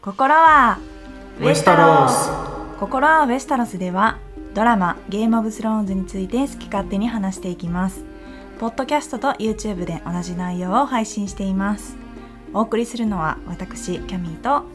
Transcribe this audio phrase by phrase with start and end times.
[0.00, 0.78] 心は
[1.40, 2.30] ウェスタロス。
[2.78, 4.18] 心はウェスタロスでは
[4.54, 8.04] ドラマゲームオブスローンズについて好き勝手に話していきます。
[8.60, 11.96] ポッドキャストと YouTube で同じ内容を配信しています。
[12.54, 14.66] お送りするのは私キャミーと。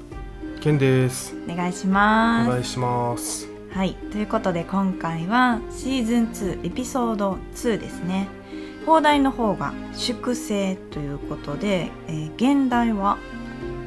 [0.59, 1.33] ケンです。
[1.49, 2.49] お願いしおます。
[2.49, 3.47] 願いします。
[3.73, 3.93] はい。
[4.11, 8.27] ということで今回はシーズン2エピソード2ですね。
[8.85, 13.17] 放題の方が粛清ということで、えー現代は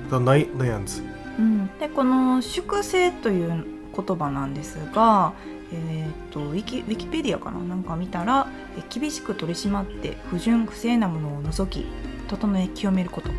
[0.08, 5.32] ？The Nightlands うん、でこの粛清という言葉なんですが、
[5.72, 7.58] えー、とウィキウィキペディアかな？
[7.60, 8.46] なんか見たら
[8.88, 11.86] 厳しく取り締まって不純不正なものを除き
[12.28, 13.30] 整え清めること。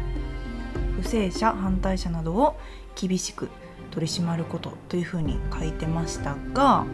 [1.02, 2.59] 不正者反対者などを
[2.95, 3.49] 厳しく
[3.91, 6.86] 取り締まることというふうに書いてましたが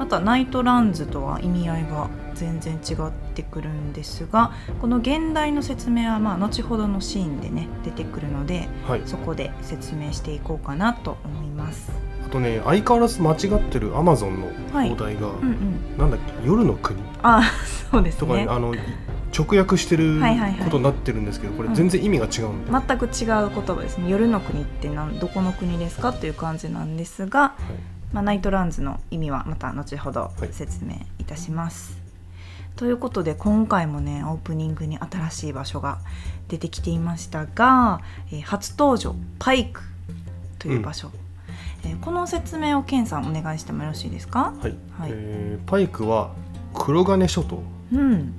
[0.00, 11.92] またナイトランズとは意味合いが全然違ってくるんですがこの現代の説明はまあ後ほどのシーンでね出てくるのではいそこで説明していこうかなと思います。
[12.26, 15.98] あとね相変わらず間違ってる Amazon のはい放題が、うんうん。
[15.98, 17.42] なんだっけ夜の国あ、
[17.90, 18.32] そうですとか。
[18.40, 18.74] あの
[19.38, 24.08] 直訳してるはいはいはいことになってるんですけどこれうん全然意味が違うんで、全く違う言葉ですね。
[24.08, 27.54] 夜の国ってなんどこの国ですかっていう感じなんですが、
[28.12, 31.98] まあナイトランズの意味はまた後ほどはい説明いたします。
[32.76, 35.98] ということで今回もねオープニングに新しい場所が
[36.48, 38.00] 出てきていましたが、
[38.32, 39.82] えー初登場パイク
[40.58, 41.10] という場所、
[41.84, 44.54] えーこの説明をケンさんお願いしてもよろしいですか？
[44.60, 46.30] はいはいえーパイクは
[46.74, 48.32] 黒金諸島うん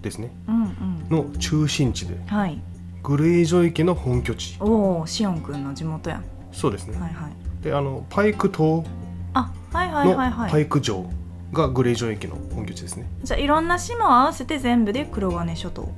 [0.00, 1.24] ですねうんうん。
[1.32, 2.60] の中心地ではい。
[3.02, 6.24] グレイジョイ家の本拠地おお、シオンくんの地元やん。
[6.52, 7.32] そうですね、はいはい。
[7.62, 8.82] であのパイク島
[9.34, 10.50] あ、はいはいのはいはい。
[10.50, 11.04] パイク城
[11.52, 15.88] がグレイジョイ家の本拠地ですねじゃあいろんな島を合わせて全部で黒金諸島。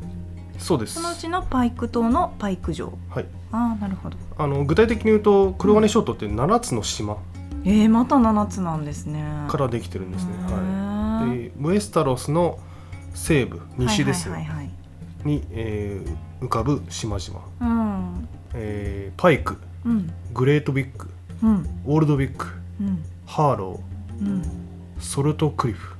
[0.58, 2.92] そうですそのうちのパイク島のパイク城。
[3.10, 4.16] はいああ、なるほど。
[4.38, 7.18] あの具体的に言うと黒金諸島って7つの島
[7.64, 9.24] えー、また七つなんですね。
[9.48, 12.58] からできてるんですね、へはーい、でウエスタロスの
[13.14, 14.70] 西部西ですよ、はいはいはい
[15.24, 18.26] に、えー浮かぶ島々、はい。
[18.54, 19.92] えーパイクうん。
[19.92, 20.12] うん。
[20.32, 21.10] グレートビッグ
[21.42, 21.66] うん。
[21.86, 22.46] オールドビッグ
[22.80, 23.04] うん。
[23.26, 23.80] ハーロ
[24.20, 24.42] うん。
[24.42, 24.44] ー
[24.98, 25.94] ソルトクリフ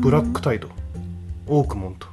[0.00, 0.68] ブラックタイド
[1.46, 2.06] オークモント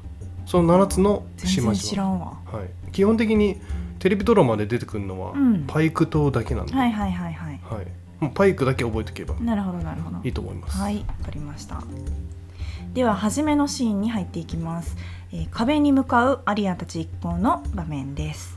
[0.46, 2.40] その7つの全島々。
[2.46, 3.60] はい、基本的に
[4.00, 7.60] テレビドラマで出てくるのは、うんパイク島だけなんで、はいはいはいはい。
[7.64, 7.88] はい、
[8.20, 10.18] もうパイクだけ覚えておけばなるほどなるほど。
[10.24, 11.82] いいと思います、はい、わかりました。
[12.94, 14.96] では初めのシーンに入っていきます。
[15.32, 18.55] えー壁に向かうアリアたち一行の場面です。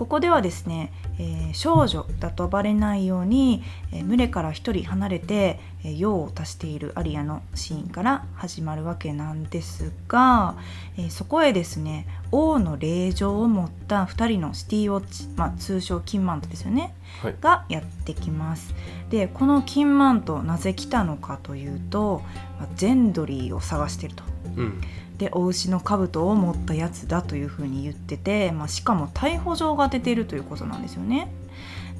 [0.00, 3.62] ここではですね、えー少女だとバレないように、
[3.92, 10.56] えー群れから一人離れて、えー用を足しているアリアのシーンから始まるわけなんですが、
[10.96, 17.36] えーそこへですね王の令状を持った2人のシティウォッチ、まあ、通称キンマントですよねはい。
[17.38, 18.74] がやってきます。
[19.10, 22.22] でこの金マントなぜ来たのかというと、
[22.58, 24.24] まあゼンドリーを探してると。
[24.56, 24.80] うん
[25.20, 31.30] でお牛の兜を持ったやつだというふうに言ってて、まあ、しかも逮捕状が出てるということなんですよね。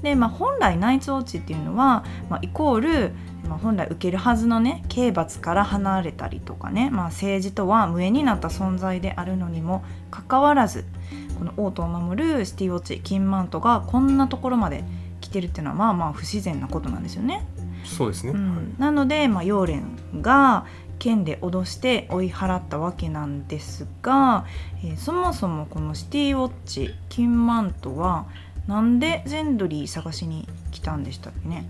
[0.01, 3.11] で、まあ、本来ナイツウォッチっていうのは、まあ、イコール、
[3.47, 10.85] まあ、本来受けるはずのね刑罰から離れたりとかね、まあ、政治とは無縁になった存在であるのにもかかわらず
[11.37, 14.83] この王都を守るシティウォッチ金マントがこんなところまで
[15.19, 17.45] 来てるっていうのはまあまあ不自然なことなんですよね。
[17.83, 18.55] そうですね、うん。
[18.55, 18.65] はい。
[18.79, 20.65] なので、まあ、ヨーレンが
[21.01, 24.45] 剣で脅して追い払ったわけなんですが、
[24.83, 28.27] えーそもそもこのシティウォッチキンマントは
[28.67, 31.65] なんでゼンドリー探しに来たんでしたっけね、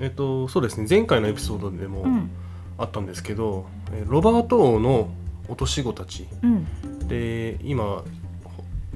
[0.00, 0.86] えっとそうですね。
[0.90, 2.30] 前回のエピソードでもうん。
[2.78, 5.08] あったんですけど、えーロバート王の
[5.46, 6.66] 落とし子たちうん、
[7.06, 8.02] で今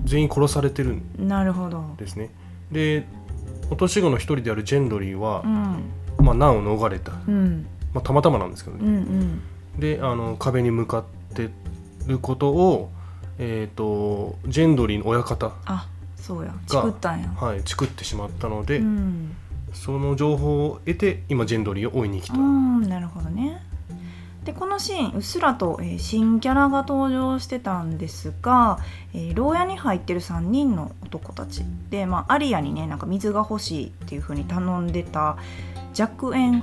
[0.04, 2.30] 全員殺されてるんなるほど、ですね
[2.72, 3.04] で
[3.68, 6.24] 落とし子の一人であるジェンドリーはう、ん。
[6.24, 7.66] まあ、難を逃れた、うん。
[7.92, 9.40] まあ、たまたまなんですけどうんうね、ん
[9.78, 11.04] であの壁に向かっ
[11.34, 11.50] て
[12.06, 12.90] ることを
[13.38, 15.86] えっ、とジェンドリーの親方あ
[16.26, 16.52] そうや。
[16.66, 19.36] 作ったんや、はいチクってしまったので、うん。
[19.72, 23.62] その情報を得て今ジェンドリーを追いに来た、うんなるほどね。
[24.44, 28.78] でこのシーンうっすらと、えー新キャラが登場してたんですが、
[29.14, 31.62] えー牢屋に入ってる3人の男たち。
[31.90, 35.36] で、まあ、アリアにねなんか水が欲しいっていう風に頼んでた
[35.92, 36.50] ジャクエ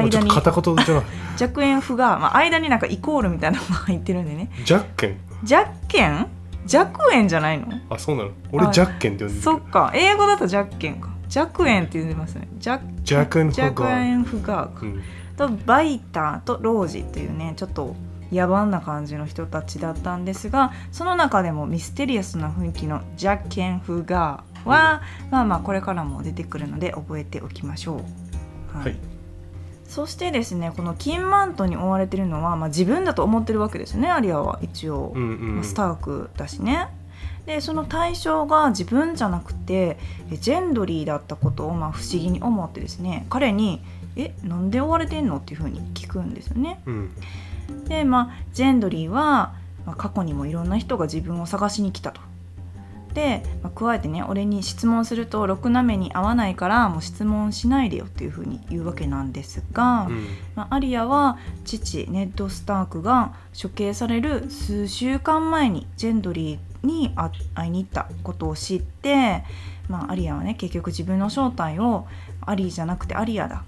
[0.00, 1.04] ンフガなんかちょっと片言じゃない？
[1.04, 4.50] ージャクエンフガー、まあ、間になんかイコールみたいなのが入ってるんでね。
[4.64, 6.26] ジャッケンジャッケン
[6.66, 7.66] ジャクエンじゃないの？
[7.90, 8.30] あそうなの？
[8.52, 9.92] 俺あジャッケンって呼んでるそっか。
[9.94, 11.10] 英語だとジャッケンか。
[11.28, 12.48] ジャクエンって呼んでますね。
[12.58, 14.80] ジャジャックエンフジャクガーエンフガーか。
[14.82, 15.02] うん。
[15.36, 17.96] とバイターとロージというねちょっと
[18.30, 27.96] 野蛮な感じの人たちだったんですがその中でもミステリアスな雰囲気のジャッケン・フガーは、まあまあこれからも出てくるので覚えておきましょ
[28.74, 28.78] う。
[28.78, 28.96] はい
[29.94, 36.88] そしてですねこの金マントに追われてるのは、まあ、自分だと思ってるわけですねアリアは一応、うんうんまあスタークだしね。
[37.46, 39.96] でその対象が自分じゃなくて
[40.32, 43.84] えジェンドリーだったことをまあ不思議に思ってですね彼に
[44.16, 46.80] 「えなんで追われてんの?」っていうふうに聞くんですよね。
[46.86, 47.10] うん
[47.86, 49.54] でまあジェンドリーは、
[49.86, 52.20] まあ、過去にもいろんな人が自分を探しに来たと。
[53.14, 60.26] で、まあ加えてね俺に質問するとろくな目に合わないからもう質問しないでよっていうふうに言うわけなんですが、うん。
[60.54, 69.44] まあ、アリアは父ネッド・スタークが処刑される数週間前にジェンドリーに会会いに行ったことを知って、
[69.88, 72.06] まあ、アリアはね結局自分の正体を
[72.42, 73.64] アリーじゃなくてアリアだ。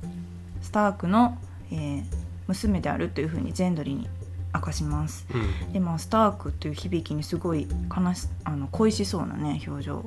[0.60, 1.38] スタークの、
[1.70, 4.08] えー娘であるというふうにジェンドリーに
[4.56, 5.26] 明かします。
[5.32, 5.72] うん。
[5.72, 10.04] でまあスタークという響きにすごい悲しあの恋しそうなね表情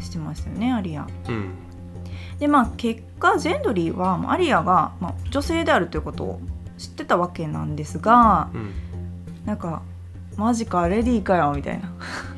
[0.00, 1.06] してましたよねアリア。
[1.28, 1.50] うん。
[2.38, 6.40] でまあ結果ジェンドリーはまあアリアが、まあ、女性であるということを
[6.78, 8.72] 知ってたわけなんですがうん。
[9.44, 9.82] なんか
[10.36, 11.92] 「マジかレディーかよ」みたいな。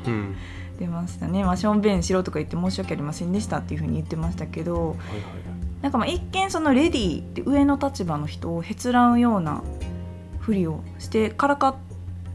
[0.07, 0.35] うん。
[0.79, 4.99] 出ましたね「まあ、ションベンしろ」とか言って申し訳ありませんでしたっていうふうに言ってましたけどはいはい。
[5.81, 9.61] なんかまあ一見そのレディーって上の立場の人をへつらうような
[10.45, 11.75] ふりをしてからかっ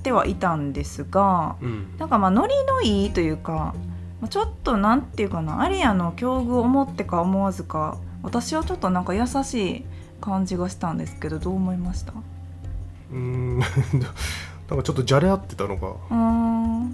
[0.02, 1.96] てはいたんですがうん。
[1.98, 3.74] なんかまあノリのいいというか、
[4.20, 9.84] まあ、ちょっとなんていうかなアリアの境遇を思ってか思わずか私はちょっとなんか優しい
[10.20, 12.12] 感じがしたんですけどどう思いました？
[12.12, 13.58] うーん。
[14.68, 16.90] なんかちょっとじゃれ合ってたのが、うーん。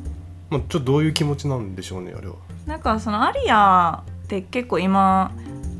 [0.48, 2.34] まあ、ちょっとどういう気持ちなんでしょうねあれは。
[2.66, 5.30] なんかそのアリアって結構今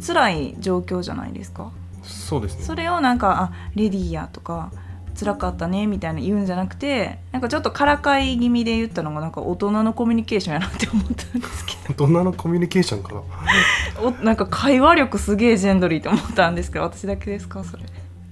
[0.05, 1.71] 辛い状況じゃないですか。
[2.03, 2.65] そうですね。
[2.65, 4.71] それをなんか「あレディーや」とか
[5.19, 13.15] 「辛かったね」みたいな言うんじゃなくてなんかちょっとからかい気味で言ったのがなんか大人のコミュニケーションやなって思ったんですけ 大人のコミュニケーションか。
[13.15, 13.23] な
[14.01, 17.85] どおなんか会話力すげえジェンドリーって思ったんですけど私だけですかそれ。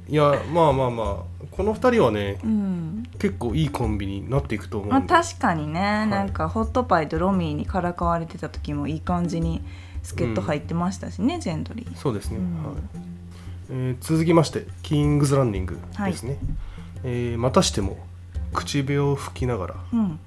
[0.07, 3.05] いやまあまあまあこの2人はねうん。
[3.19, 6.11] 結構いいコンビになっていくと思まあ、うんで、確かにね、い。
[6.11, 9.63] なんかホットパイとロミーにからかわれてた時もいい感じに
[10.03, 11.97] 助っ人入ってましたしね、ジェンドリー。
[11.97, 12.65] そうですね、うん。
[12.65, 12.75] はい。
[13.71, 16.37] えー続きましてキングズランディングですね、
[17.05, 17.97] えーまたしても
[18.53, 20.19] 口笛を吹きながらうん。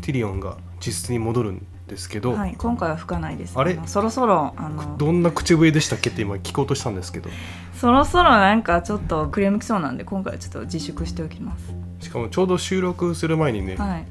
[0.00, 3.58] ティリオンが実質に戻るんですけど、はい、今回は吹かないです。
[3.58, 3.74] あれ？
[3.74, 7.30] のそろそろあのどんな口笛でしたっけって今聞こうとしたんですけど。
[7.74, 11.74] そろそろなんかちょっとクレームきそうなんで今回はちょっと自粛しておきます。
[12.00, 14.06] しかもちょうど収録する前にね、はい。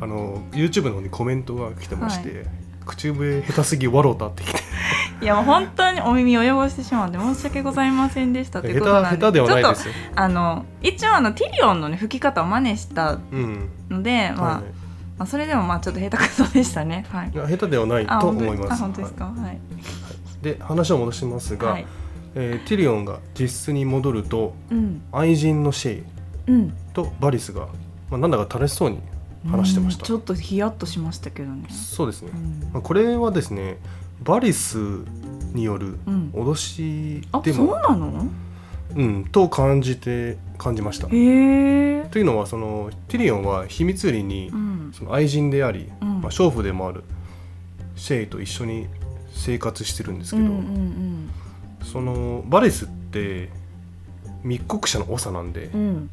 [0.00, 2.46] あの YouTube の方にコメントが来てまして、
[2.86, 4.60] 口笛下手すぎわろうたって来て。
[5.22, 9.18] いやもう本当にお耳を汚してしまって申し訳ございませんでしたということなんで。
[9.18, 13.68] 下手下手ではないちょっとですよ、あの一応あのティリオンのね吹き方を真似したうん。
[13.90, 14.62] ので、まあはい。
[15.18, 17.04] まあ、それでもまあちょっと下手くそでしたね。
[17.10, 17.30] はい。
[17.34, 18.72] いや下手ではないと思います。
[18.72, 19.24] あ本当ですか？
[19.26, 19.58] はい、はい。
[20.42, 21.86] で話を戻しますが、はい。
[22.34, 25.02] えーティリオンが実質に戻るとうん。
[25.12, 26.02] 愛人のシェイ
[26.46, 26.72] うん。
[26.94, 27.66] とバリスが、
[28.10, 29.00] まあ、なんだか楽しそうに
[29.46, 30.02] 話してました。
[30.02, 32.30] うんちょっとヒヤッとしましたけどね、そうですね。
[32.34, 32.70] う、ん。
[32.72, 33.78] まあ、これはですね
[34.22, 34.76] バリス
[35.54, 38.28] によるうん、脅しあそうでも、なの？
[38.96, 41.06] うん、と感じて感じました。
[41.06, 44.92] というのはそのティリオンは秘密裏にうん。
[44.92, 46.20] その愛人であり、うん。
[46.20, 47.04] まあ、娼婦でもある
[47.94, 48.88] シェイと一緒に
[49.32, 51.30] 生活してるんですけど、うんうん
[51.82, 53.48] そのバリスって
[54.42, 56.10] 密告者の長なんで、うんうん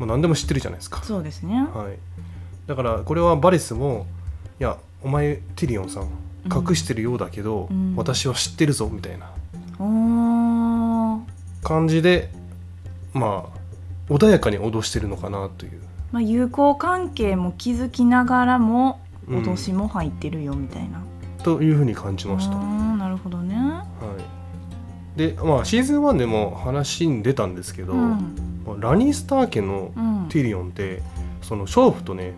[0.00, 1.56] もう何でも知ってるじゃないですか、そうですね。
[1.74, 1.98] はい、
[2.66, 4.06] だからこれはバリスも
[4.58, 6.08] 「いやお前ティリオンさん
[6.46, 7.94] 隠してるようだけど、うん。
[7.96, 9.30] 私は知ってるぞ」みたいな。
[11.62, 12.32] 感じで
[13.12, 15.72] まあ穏やかに脅してるのかなという、
[16.12, 19.42] まあ、友好関係も築きながらもうん。
[19.42, 21.02] 脅しも入ってるよみたいな、
[21.44, 23.54] というふうに感じました、なるほどね。
[25.16, 28.00] い、でまあシーズン1でも話に出たんですけど、うん。
[28.10, 28.18] まあ
[28.78, 30.28] ラニスター家のうん。
[30.30, 31.02] ティリオンって
[31.42, 32.34] その娼婦とね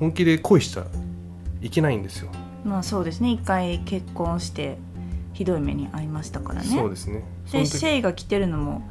[0.00, 0.86] 本気で恋しちゃ
[1.60, 2.30] いけないんですよ、
[2.64, 3.30] まあそうですね。
[3.30, 4.78] 一回結婚して
[5.34, 6.66] ひどい目に遭いましたからね。
[6.66, 7.22] そうですね。
[7.52, 7.78] で時。
[7.78, 8.88] シェイが来てるのも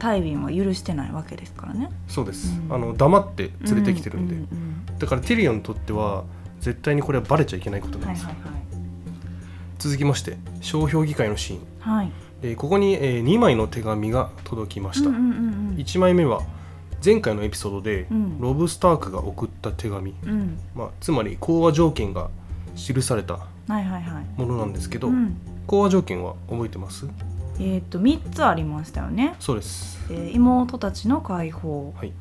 [0.00, 1.88] タイビンは許してないわけですからね。
[2.08, 2.74] そうです、うん。
[2.74, 6.24] あの黙って連れてきてるんで、ううんだからティリオンにとっては
[6.60, 8.62] 絶対にこれはバレちゃいけないことうんなんです、はいはいはい。
[9.78, 15.24] 続きまして商標議会のシーン、はいえーここに、え2枚の手紙が届きました、うんうんう
[15.72, 16.42] ん1枚目は
[17.04, 18.40] 前回のエピソードで、うん。
[18.40, 20.30] ロブ・スタークが送った手紙、うん。
[20.30, 22.28] うんまあ、つまり講和条件が
[22.76, 24.40] 記されたはいはいはい。
[24.40, 25.36] ものなんですけど、うん。
[25.66, 27.08] 講和条件は覚えてます？
[27.58, 29.98] えっ、と3つありましたよね、そうです。
[30.10, 32.12] えー妹たちの解放、はい。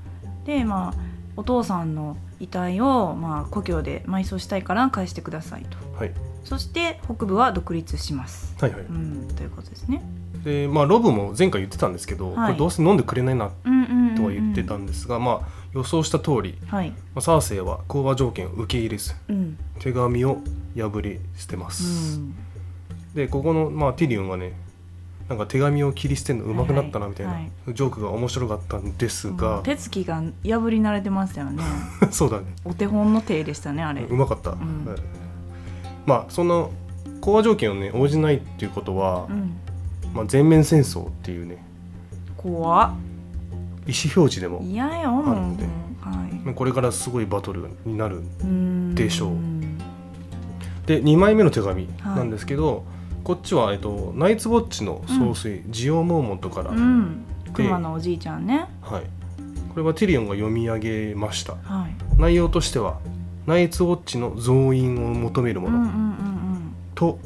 [0.45, 0.93] でまあ
[1.37, 5.77] お父さんの遺体を、まあ、故郷で埋葬したいから返してくださいと。
[5.97, 6.11] はい
[6.43, 8.81] そして北部は独立します、はいはい。
[8.81, 10.03] うん、ということですね、
[10.43, 12.47] でまあロブも前回言ってたんですけど、はい。
[12.47, 14.15] これどうせ飲んでくれないなうんうんうんうん。
[14.15, 19.57] とは言ってたんですが、まあ予想した通り、はい、まあ、サーセイは講和条件を受け入れずうん。
[19.79, 20.39] 手紙を
[20.75, 22.35] 破り捨てまうす、ん、
[23.15, 24.53] でここの、まあ、ティリオンがね
[25.29, 27.41] なんか手紙を切り捨てるの上手くなったなみたいな、はい。
[27.43, 29.63] はいジョークが面白かったんですが、うん。
[29.63, 30.21] 手つきが破
[30.69, 31.63] り慣れてましたよね。
[32.11, 32.47] そうだね。
[32.65, 34.01] お手本の手でしたねあれ。
[34.01, 34.53] うまかった、ん。
[34.53, 34.99] はい
[36.05, 36.71] まあその
[37.21, 39.57] 講和条件をね応じないっていうことは、うん。
[40.13, 41.63] まあ、全面戦争っていうね
[42.35, 42.89] 怖っ。
[43.87, 45.63] 意思表示でも嫌よあるので。
[46.01, 46.53] はい。
[46.53, 49.29] これからすごいバトルになるうんでしょう。
[49.31, 49.77] ん。
[50.85, 52.83] で2枚目の手紙なんですけど、
[53.23, 57.23] こっちは、えっと、ナイツウォッチの総帥、ジオ・モーモントから、うん。
[57.53, 58.65] 熊のおじいちゃんね。
[58.81, 59.03] はい、
[59.69, 61.53] これはティリオンが読み上げました。
[61.63, 62.19] はい。
[62.19, 62.99] 内容としては
[63.45, 66.73] ナイツウォッチの増員を求めるものうんうんうんうん。
[66.95, 67.19] と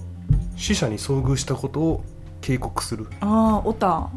[0.56, 2.04] 死者に遭遇したことを
[2.42, 3.08] 警告する。
[3.20, 4.10] ああオタ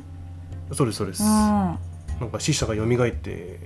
[0.73, 1.23] そうですそうです。
[1.23, 1.29] うん。
[1.29, 1.77] な
[2.27, 3.61] んか死者が蘇って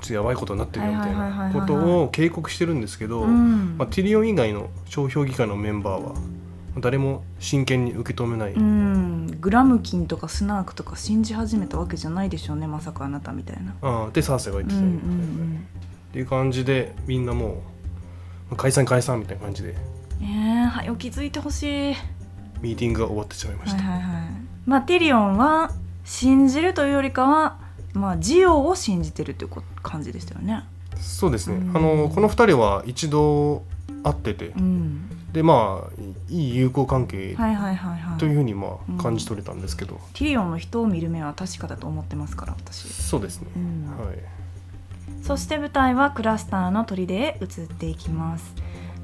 [0.00, 1.48] ちょっとやばいことになってるよみたいはいはいはいはい。
[1.48, 3.76] はいなことを警告してるんですけど、うん。
[3.76, 6.14] まあ、ティリオン以外の商標議会のメンバーは
[6.80, 9.26] 誰も真剣に受け止めない、うん。
[9.40, 13.74] グラムキンとかスナークとか信じ始めたわけじゃないでしょうねまさかあなたみたいな。
[13.82, 15.66] ああでサーセイが言ってうんたよ、うん
[16.08, 17.62] っていう感じでみんなも
[18.50, 19.70] う解散解散みたいな感じで。
[19.70, 21.94] うんええはよ気づいてほしい。
[22.60, 24.22] ミーティングが終わってしまいました、はいはいはい。
[24.66, 25.70] まあティリオンは
[26.04, 27.58] 信じるというよりかは
[27.92, 30.64] まあジオを信じてるというこ感じでしたよね。
[30.96, 31.76] そうですね、うん。
[31.76, 33.62] あのこの2人は一度
[34.02, 35.32] 会ってて、うん。
[35.32, 37.36] でまあいい友好関係
[38.18, 38.98] というふうにまうん。
[38.98, 43.86] あ感じ取れたんですけど、ティリオンの人を見る目は確かだと思ってますから私、そうですね、うん。
[44.04, 44.37] はい
[45.22, 48.54] そして舞台はクラスターの砦へ移っていきます、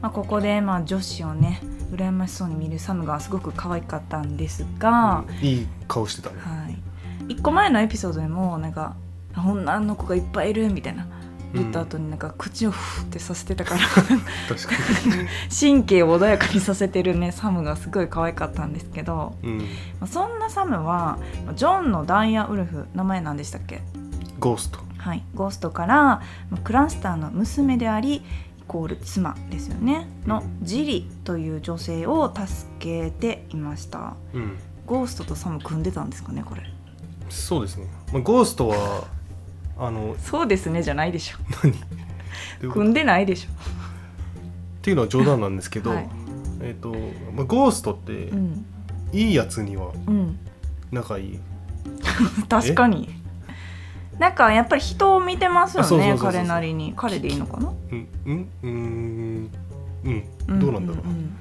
[0.00, 6.68] まあ、ここでまあ女子をね羨ましそうに見るサムがすごく可愛かったんですが、うんいい顔してたね、は
[7.28, 8.96] い、1個前のエピソードでもなんか
[9.36, 11.06] 「女の子がいっぱいいる」みたいな。
[11.54, 14.18] 言った後になんか口をフーってさせてたから確か
[15.60, 19.64] 神経を穏やかにさせてるねサムがすごい可愛かったんですけど、に、うん、ま
[20.02, 21.18] あ、そんなサムは
[21.54, 23.82] ジョンのダイヤウルフ名前なんでしたっけ？
[24.40, 28.22] ゴーストはい、ゴーストから、まあクラスターの娘でありイ
[28.66, 30.08] コール妻ですよね。
[30.26, 34.14] のジリという女性を助けていました。
[34.32, 34.58] うん。
[34.86, 36.62] ゴーストとサム組んでたんですかねこれ。
[37.28, 39.04] そうですね、まあ、ゴーストは
[39.76, 41.38] あのそうですねじゃないでしょ。
[42.62, 42.72] 何？
[42.72, 46.08] 組んでないでしっていうのは冗談なんですけど、はい。
[46.62, 46.94] えっ、と、
[47.34, 48.64] まあ、ゴーストってょうん、
[49.12, 50.38] いいやつにはうん、
[50.90, 51.40] 仲いい。
[52.48, 53.23] 確かに
[54.18, 56.94] なんかやっぱり人を見てますよね彼なりに。
[56.96, 57.72] 彼でいいのかな？
[57.92, 59.50] うんうんうーん。
[60.48, 61.34] うんどうなんだろう、ん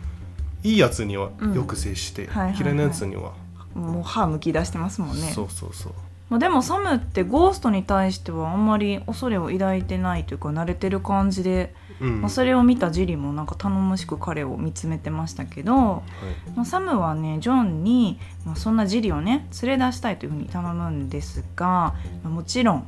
[0.63, 3.33] いいやつにはよく接して、嫌いなやつには、
[3.75, 5.31] うんもう歯むき出してますもんね。
[5.33, 5.93] そうそうそう
[6.33, 12.21] まあ、でもサムってゴーストに対してはあんまり恐れを抱いてないというか慣れてる感じで、うん。
[12.21, 16.01] まあ、それを見たジリもなんか頼もしく彼を見つめてましたけど、は
[16.47, 16.51] い。
[16.55, 21.93] まあ、サムはねジョンに、まあ、そんなジリをね連れ出したいというふうに頼むんですが、ま
[22.25, 22.87] あもちろん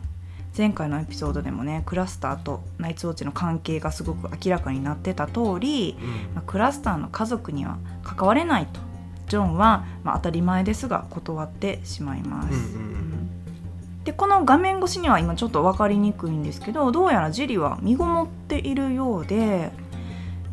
[0.57, 5.95] 前回のエピソードでもねクラスターとナイツウォッチの関係がすごく明らかになってた通り、
[6.33, 8.79] まあ、クラスターの家族には関われないと
[9.27, 12.55] ジョンは、まあ、当たり前ですが断ってしまいます。
[12.55, 12.94] うんうんうん
[14.05, 19.71] でこの画面越しには今ちょっと分かりにくいんですけどどうやらジリは身ごもっているようで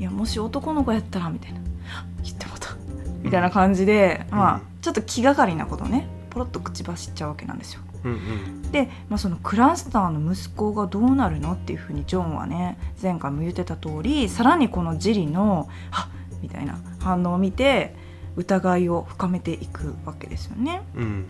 [0.00, 1.60] いやもし男の子やったらみたいな
[2.24, 2.74] 「言ってもうた」
[3.22, 4.38] みたいな感じで、うん。
[4.38, 6.08] まあちょっと気がかりなことをね。
[6.30, 7.82] ポロッと口走っちゃうわけなんですよ。
[8.04, 8.72] うんうん。
[8.72, 16.08] で、まあ、そのクラスターの息子がどうなるのっていうふうにジョンはね前回も言ってた通りさらにこのジリの「はっ」
[16.40, 17.94] みたいな反応を見て
[18.34, 20.82] 疑いを深めていくわけですよね。
[20.96, 21.26] うん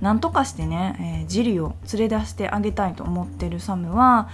[0.00, 4.28] なんとかしてね、えージリを連れ出してあげたいと思ってるサムは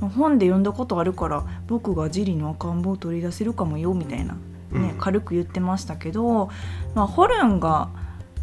[0.00, 4.40] 本で読んだことあるから僕がジリの赤ん坊を取り出せるかもよみたいな、ね
[4.72, 4.98] うん。
[4.98, 6.50] 軽く言ってましたけど、
[6.94, 7.88] まあ、ホルンが、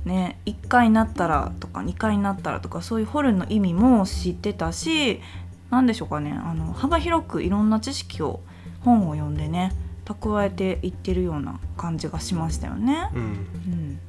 [0.05, 5.21] ね、1回になったらとか2回になったらとかそういうホルンの意味も知ってたし
[5.69, 8.41] 何でしょうかねあの幅広くいろんな知識を
[8.81, 9.73] 本を読んでね
[10.05, 13.09] 蓄えていってるような感じがしましたよね。
[13.13, 13.21] うん。
[13.21, 13.99] うん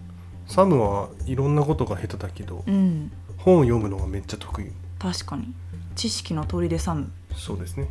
[0.47, 3.11] サムはいろんなことが下手だけどうん。
[3.39, 4.71] 本を読むのがめっちゃ得意。
[4.99, 5.53] 確かに。
[5.97, 7.89] 知識の砦サムそうですね、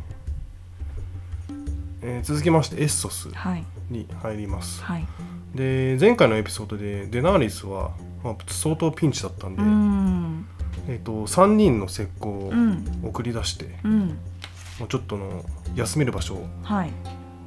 [2.02, 3.64] えー続きましてエッソスはい。
[3.90, 4.82] に入ります。
[4.82, 5.06] はい。
[5.54, 7.92] で前回のエピソードでデナーリスは、
[8.24, 10.46] まあ、相当ピンチだったんで、うん。
[10.88, 12.84] えー、と3人の石膏をうん。
[13.04, 14.00] 送り出して、うん。
[14.80, 15.44] もうちょっとの
[15.76, 16.90] 休める場所をはい。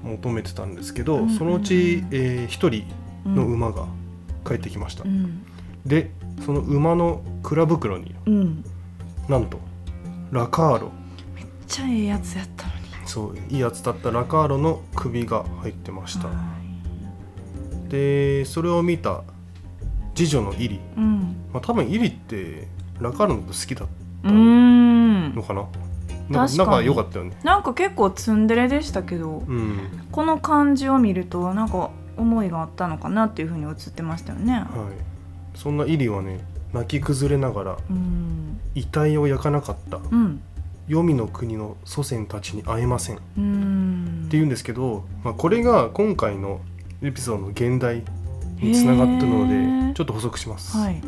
[0.04, 1.38] 求めてたんですけど、うんうんうん。
[1.38, 2.84] そのうち、え1人
[3.26, 3.88] うんの馬が
[4.46, 5.44] 帰ってきました、うん。
[5.86, 6.12] で
[6.46, 8.64] その馬の蔵袋にうん。
[9.28, 9.60] なんと
[10.32, 10.92] ラカーロ。
[11.36, 12.86] めっちゃええやつやったのに。
[13.06, 16.34] そういいやつだったラカーロの首が入ってました、は
[17.88, 17.90] い。
[17.90, 19.24] でそれを見た
[20.16, 21.36] 次女のイリ、うん。
[21.54, 22.68] まあ、多分イリって
[23.00, 23.88] ラカーロのこと好きだっ
[24.24, 25.36] うーん。
[25.36, 25.66] のかな。
[26.30, 26.58] なかに。
[26.58, 27.38] 仲良かったよね。
[27.44, 30.08] なんか結構ツンデレでしたけどうん。
[30.12, 34.54] この感じを見るとなんか思いがあったのかなっていうふうに映ってましたよね。
[34.54, 34.68] はい。
[35.58, 36.40] そんなイリはね
[36.74, 38.60] 泣き崩れながらうん。
[38.76, 39.98] 遺体を焼かなかった。
[39.98, 40.42] うん。
[40.88, 43.16] 黄泉の国の祖先たちに会えません。
[43.16, 46.62] ってうん言うんですけど、まあ、これが今回の
[47.02, 48.04] エピソードの現代
[48.60, 49.94] につながってるのへでー。
[49.94, 51.02] ちょっと補足します、はい。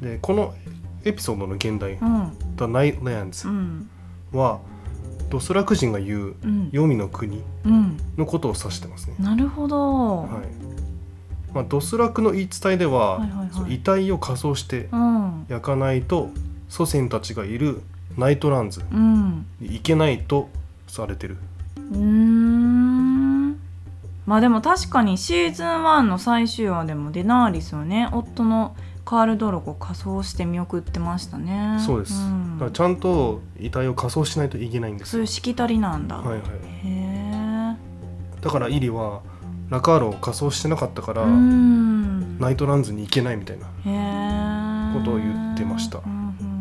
[0.00, 0.54] でこの
[1.04, 3.90] エピソードの現代うん「The Nightlands う」ん。
[4.32, 4.60] は
[5.30, 7.96] ドスラク人が言ううん黄泉の国うん。
[8.16, 10.28] のことを指してますね、なるほど、はい。
[11.54, 13.20] まあ、ドスラクの言い伝えでは,、
[13.68, 15.46] 遺体を火葬してうん。
[15.48, 16.30] 焼かないと
[16.68, 17.80] 祖先たちがいる
[18.16, 19.46] ナイトランズうん。
[19.60, 20.48] に行けないと
[20.86, 21.36] されてる。
[21.76, 23.50] うーん。
[24.26, 28.74] まあでも確かにシーズン1の最終話でもデナーリスをね夫の
[29.06, 31.78] カール・ドロゴ仮装して見送ってましたね。
[31.78, 32.58] そうです、ん。
[32.58, 35.12] だからちゃんと遺体を火葬しないといけないんですよ。
[35.12, 36.40] そういうしきたりなんだ、はいはい。
[36.40, 36.46] へ
[36.84, 37.76] え。
[38.40, 39.22] だからイリは
[39.70, 42.38] ラカーロを仮装してなかったから、うん。
[42.40, 43.66] ナイトランズに行けないみたいな
[44.92, 46.00] ことを言ってました。
[46.04, 46.56] うんうん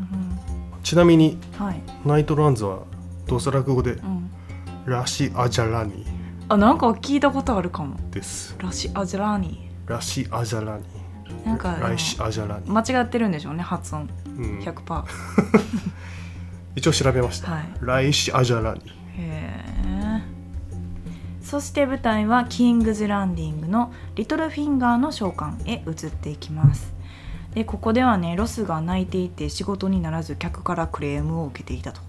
[0.83, 2.83] ちなみにうんはい、ナイトランズは
[3.25, 4.29] ドスラク語でうん、
[4.85, 6.05] ラシアジャラニ
[6.47, 7.97] あなんか聞いたことあるかも。
[8.11, 8.55] です。
[8.59, 9.37] ラシアジャラー。
[9.39, 10.83] ニラシアジャラニ
[11.45, 14.09] なんかライシアジャラニ、間違ってるんでしょうね発音。
[14.37, 15.03] うん、100%、
[16.75, 17.63] 一応調べました、はい。
[17.81, 18.81] ライシアジャラニ
[19.17, 20.23] へえ
[21.41, 26.93] そして舞台はキングズランディングのリトルフィンガーの召喚へ移っていきます。
[27.53, 32.01] でここではねロスが泣いていて仕事にならず客からクレームを受けていたと。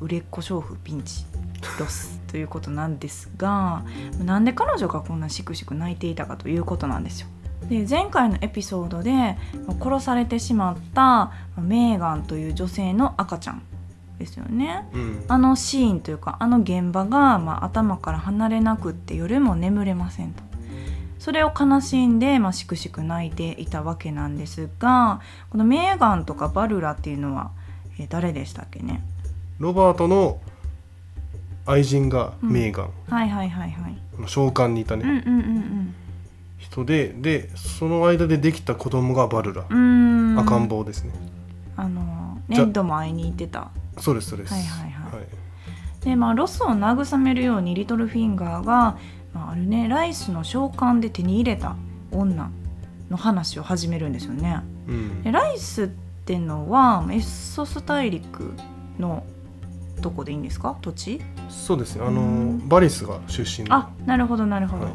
[0.00, 1.24] 売れっ子娼婦ピンチ。
[1.78, 3.84] ロスということなんですが
[4.18, 7.28] なんで彼女がこんなしくしく泣いていたかということなんですよ
[7.68, 9.36] で前回のエピソードで
[9.80, 13.62] 殺されてしまったメーガンという女性の赤ちゃん
[14.18, 14.88] ですよね。
[14.92, 15.24] うん。
[15.28, 20.42] あのシーンというかあの現場が、まあ、頭から離れなくって夜も眠れませんと。
[21.18, 25.20] それを悲しんで、まあ、しくしく泣いていたわけなんですが
[25.50, 27.52] このメーガンとかバルラっていうのは、
[27.98, 29.02] えー誰でしたっけね？
[29.60, 30.40] ロバートの
[31.64, 33.96] 愛人がメーガン、はいはいはいはい。
[34.18, 35.94] あの娼館にいたね、うんうんうん
[36.72, 40.38] 人ででその間でできた子供がバルラ、うん。
[40.38, 41.12] 赤ん坊ですね。
[41.76, 43.70] あのネッドも会いに行ってた。
[43.98, 44.54] そうですそうです。
[44.54, 45.26] はいはいはい。
[46.04, 48.96] でまあロスを慰めるようにリトルフィンガーが、
[49.34, 51.76] まあ、あるねライスの娼館で手に入れた
[52.10, 52.50] 女
[53.10, 54.62] の話を始めるんですよね。
[54.88, 55.22] うん。
[55.22, 55.88] でライスっ
[56.24, 58.54] てのはエッソス大陸
[58.98, 59.24] の
[60.00, 60.76] どこでいいんですか？
[60.80, 61.20] 土地？
[61.50, 62.06] そうですね。
[62.06, 62.66] あのうん。
[62.66, 63.76] バリスが出身の。
[63.76, 64.84] あなるほどなるほど。
[64.86, 64.94] はい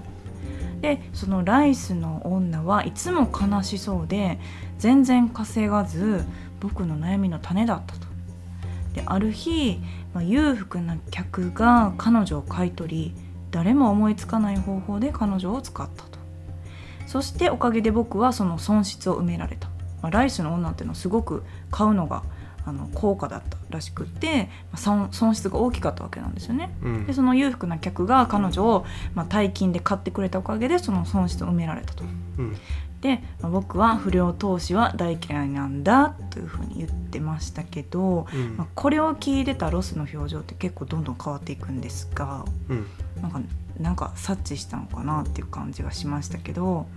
[0.81, 4.39] でそのライスの女はいつも悲しそうで
[4.77, 6.23] 全然稼がず
[6.59, 8.07] 僕の悩みの種だったと。
[8.93, 9.79] である日、
[10.13, 13.15] まあ、裕福な客が彼女を買い取り
[13.51, 16.17] 誰も思いつかない方法で彼女を使ったと。
[17.05, 19.69] そしておかげで僕はその損失を埋められた。
[20.01, 22.23] まあ、ライスの女っていうのはすごく買うのが
[22.67, 26.69] あの高価だったらしくって、まあ損損失が大きかったわけなんですよね。
[26.83, 27.05] うん。
[27.05, 32.03] でその裕福な客が彼女を、まあ、大金で買ってくれたおかげでその損失を埋められたと。
[32.37, 32.57] うん。
[32.99, 38.57] で、まあ僕は不良投資は大嫌いなんだというふうに言ってましたけど、うん。
[38.57, 42.85] まあ、これを聞いてたロスの表情って結構どんどん変わっていくんですがうん。
[43.21, 43.41] なんか
[43.79, 46.87] なんか察知したのかなっていう感じがしましたけど、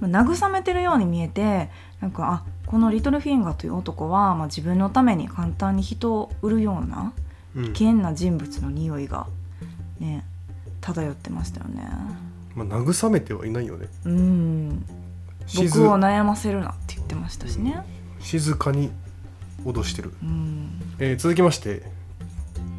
[0.00, 7.12] 慰めてるように見えてなんかあこのリトルフィンガーという男は、まあ、自分のために簡単に人を売るような
[7.54, 7.72] うん。
[7.74, 9.26] 危険な人物の匂いが
[10.00, 10.24] ね
[10.80, 11.86] 漂ってましたよね。
[12.54, 13.88] まあ慰めてはいないよね。
[14.06, 14.84] うん。
[15.46, 17.84] 静僕を悩ませるなって言ってましたしね。
[18.20, 18.90] 静かに
[19.66, 20.80] 脅してる、うん。
[20.98, 21.82] えー続きまして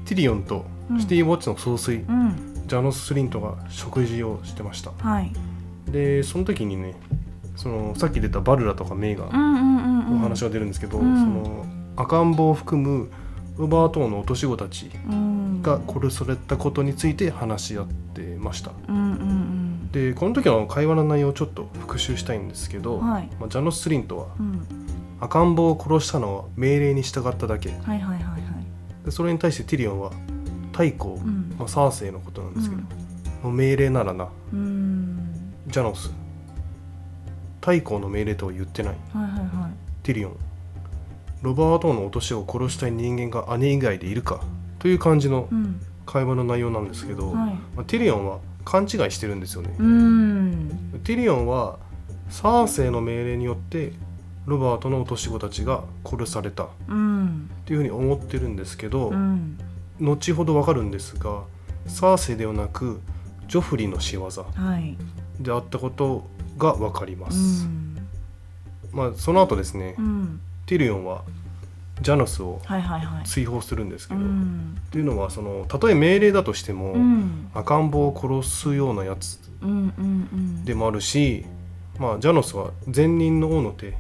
[0.05, 0.65] ティリオンと
[0.97, 2.63] シティ・ウォッチの総帥、うん。
[2.65, 4.91] ジャノス・スリントが食事をしてました。
[4.97, 5.31] はい。
[5.91, 6.95] でその時にね
[7.55, 11.15] そのさっき出たバルラとかメーガの話が出るんですけど、うん。
[11.15, 13.09] その赤ん坊を含む
[13.57, 15.61] ウバートーの落とし子たちうん。
[15.61, 18.71] が殺されたことについて話し合ってました。
[18.87, 23.29] うんうんでこの時の会話の内容をちょっと復習したいんですけけど、はい。
[23.39, 24.45] まあ、ジャノス・スリントはうん。
[24.47, 24.83] うん
[25.23, 27.69] 赤ん坊を殺したのは命令に従っただけ。
[27.69, 29.05] はいはいはいはい。
[29.05, 30.11] でそれに対してティリオンは
[30.73, 31.55] 太后、うん。
[31.57, 32.81] まあ、サーセイのことなんですけど、
[33.45, 33.55] うん。
[33.55, 35.53] 命令ならなうーん。
[35.67, 36.11] ジャノス
[37.63, 38.95] 太后の命令とは言ってない。
[39.13, 39.71] はいはいはい。
[40.03, 40.35] ティリオン。
[41.41, 44.41] ロバートの落としを殺したい人間が姉以外でいるか。
[44.79, 45.79] という感じのうん。
[46.05, 47.35] 会話の内容なんですけど、はい。
[47.75, 49.73] まあ、ティリオンは勘違いしてるんですよね。
[49.79, 50.99] うーん。
[51.05, 51.79] ティリオンは
[52.29, 53.93] サーセイの命令によって
[54.45, 56.65] ロバートの落とし子たちが殺された。
[56.65, 57.49] っうん。
[57.65, 59.57] ていうふうに思ってるんですけど、うん。
[60.01, 61.43] 後ほどわかるんですが
[61.87, 62.99] サーセイではなく
[63.47, 64.23] ジョフリの仕業。
[64.29, 64.97] はい。
[65.39, 67.97] であったことがわかりまうす、ん。
[68.91, 70.39] まあその後ですね、うん。
[70.65, 71.23] ティリオンは
[72.01, 73.25] ジャノスをはいはいはい。
[73.25, 77.49] 追放するんですけうど、っんていうのはそのたとえ命令だとしても、うん。
[77.53, 80.65] 赤ん坊を殺すようなやつうんうんうん。
[80.65, 81.45] でもあるし、
[81.99, 83.95] まあ、ジャノスは前任の王の手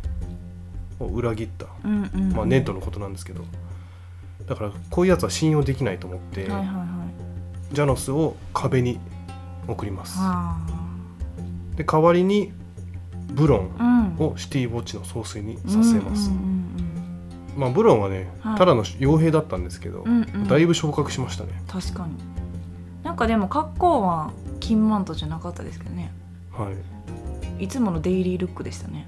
[0.99, 3.43] を裏切った、うんうんまあ、ネットのことなんですけど。
[4.47, 6.83] だからこういうやつは信用できないと思って、はいはいは
[7.71, 7.73] い。
[7.73, 8.99] ジャノスを壁に
[9.67, 10.17] 送ります。
[10.17, 10.57] は
[11.75, 12.51] で代わりに
[13.27, 16.29] ブロンをシティウォッチの総帥にさせます、
[17.57, 18.57] まあブロンはね、はい。
[18.57, 20.29] ただの傭兵だったんですけど、うんうん。
[20.33, 21.61] うんだいぶ昇格しましたね。
[21.67, 22.13] 確かに。
[23.03, 26.11] なんかでも格好は金マントじゃなかったですけどね。
[26.51, 26.71] は
[27.59, 27.63] い。
[27.63, 29.07] いつものデイリールックでしたね。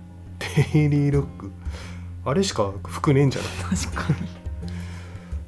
[0.74, 1.52] デイリーロック？
[2.26, 3.78] あれしか服ねえんじゃない？
[3.78, 4.14] 確か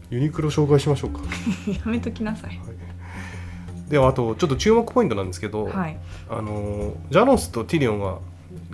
[0.10, 1.19] ユニクロ紹介しましょうか、
[1.65, 2.49] に やめときなさい。
[2.51, 2.60] はい、
[3.89, 5.97] ではあとちょっと注目ポイントなんですけど、はい。
[6.30, 8.17] あのージャノスとティリオンが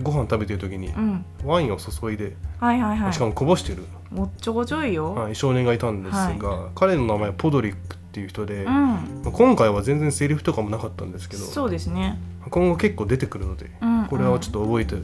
[0.02, 1.26] ご飯食べてる時にうん。
[1.44, 3.14] ワインを注いで、はいはいはい。
[3.14, 8.70] しかもこぼしてる、もっちょこちょいよ、はい、少年がいたんですが、は彼の名前はポドリックっていう人で、うん。
[8.70, 8.98] ま
[9.28, 12.20] あ今回は全然セリフとかもなかったんですけどそうですね。
[12.50, 14.96] 今後結構出てくるので、うんこれはちょっと覚えて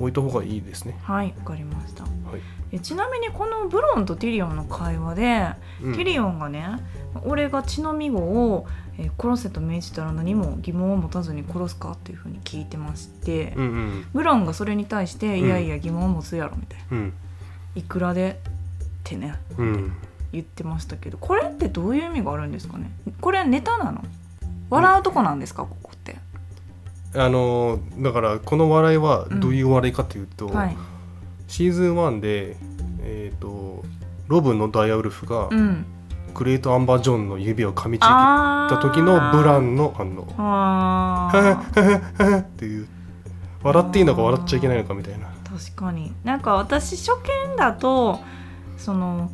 [0.00, 0.98] おいた方がいいですね。
[1.02, 2.04] はいわかりました。
[2.04, 2.12] はい
[2.72, 5.48] えちなみにこのブロンとティリオンの会話で、
[5.82, 5.92] うん。
[5.94, 6.66] ティリオンがね
[7.24, 8.66] 俺が血のみ子を、
[8.98, 15.46] えー殺せと命じたら何も疑問を持たずに殺すかっていうふうに聞いてまして、うんうんブロンがそれに対して、うん。
[15.46, 16.96] いやいや疑問を持つやろみたいな。
[16.96, 17.12] うん。
[17.74, 18.52] いくらでっ
[19.04, 19.92] てねうん。
[20.32, 22.90] 言ってましたけどこれってどういう意味があるんですかね？
[23.20, 24.04] これはネタなの？
[24.68, 25.62] 笑うとこなんですか？
[25.62, 26.16] ここって。
[27.14, 30.76] あのーだからこの笑いはどういう笑いかというと、はい
[31.48, 32.56] シーズン1で、
[33.00, 33.84] えー、と
[34.28, 35.84] ロブのダイアウルフがうん。
[36.34, 40.28] グレート・アンバー・ジョンの指を噛みちぎっあた時のブランの反応。
[40.38, 41.62] あ
[42.38, 42.86] っていう
[43.62, 48.20] 笑っていいのか笑っちゃいけないのかみたいな確かになんか私初見だと
[48.76, 49.30] その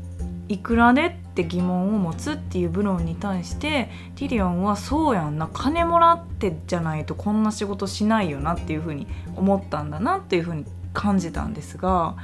[0.49, 12.17] いくらでって疑問を持つっていうブロンに対してティリオンはそうやんな金もらってじゃないとこんな仕事しないよなっていうふうに思ったんだなっていうふうに感じたんですが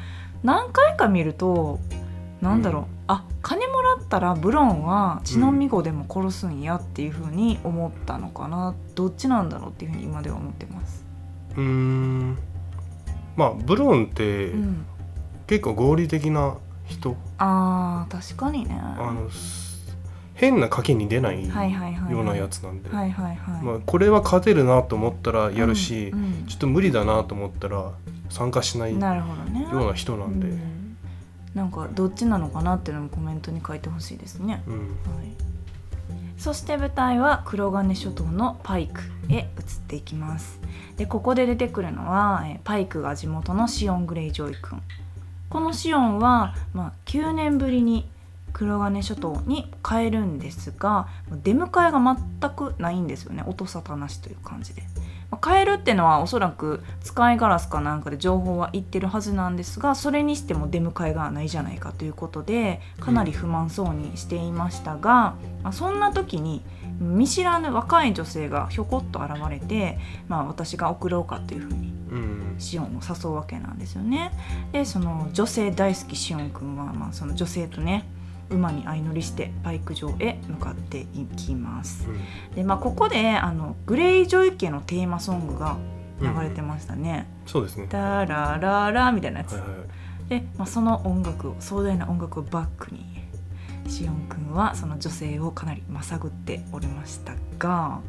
[0.43, 1.79] 何回か見ると
[2.41, 2.87] なんだろう、うん。
[3.09, 11.05] あ金もらったらブロンは血のみ子でも殺すんやっていうふうに思ったのかな、どっちなんだろうっていうふうに今では思ってます。
[11.57, 12.39] うーん。
[13.37, 14.87] まあブロンってうん、
[15.47, 16.57] 結構合理的な
[16.87, 18.79] 人、あー確かにね。
[18.81, 19.70] あのす
[20.41, 22.89] 変な賭けに出ないようなやつなんで、
[23.85, 27.93] これは勝てるなと思ったらやるし、うんうんちょっと無理だなと思ったら
[28.31, 28.97] 参加しないよ。
[28.97, 30.97] うな人なんで、うん
[31.55, 34.63] なんかどっちなのかなっていうのもコメントに書いてほしいですね。
[34.67, 34.89] うんはい、
[36.39, 39.47] そして舞台は黒金諸島のパイクへ移っ
[39.87, 40.59] ていきます。
[40.97, 44.81] でここで出てくるのはえーパイクが地元のシオン・グレイジョイ君。
[45.51, 48.09] このシオンは、まあ、9年ぶりに
[48.53, 51.09] 黒金諸島に帰るんですが
[51.43, 54.83] 出迎えが全くないんですよね音沙汰なしという感じで。
[55.31, 66.63] まあ帰るってのはおそらく使いガラスかなんかで情報は言ってるはずなんですがそれにしても出迎えがないじゃないかということでかなり不満そうにしていましたが、まあ、そんな時に
[66.99, 74.33] 見知らぬ若い女性がひょこっと現れて、まあ、私が送ろうかというふうにうんシオンを誘うわけなんですよね。
[74.73, 78.05] でその女性大好きシオン君は、まあ、その女性とね
[78.51, 82.09] 馬に相乗りしてバイク場へ向かっていきます。
[82.55, 85.77] でまあここであのグレイジョイ家のテーマソングが
[86.21, 87.27] 流れてましたね。
[87.47, 89.53] そうですねダラララみたいなやつ。
[89.53, 89.81] はいはいはい
[90.31, 93.05] で、まあ、その音楽を壮大な音楽をバックに
[93.89, 98.01] シオン君はその女性をかなりまさぐっておりましたが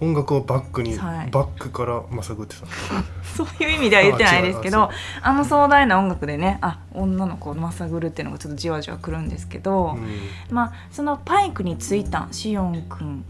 [0.00, 1.30] 音楽をバックに、はい。
[1.30, 2.66] バックからまさぐってた。
[3.36, 4.90] そういう意味では言ってないですけどあ
[5.22, 10.54] あの壮大な音楽でねあ女の子をまさぐるっていうのがちょっとじわじわくるんですけど、うん。
[10.54, 13.24] まあそのパイクについたシオン君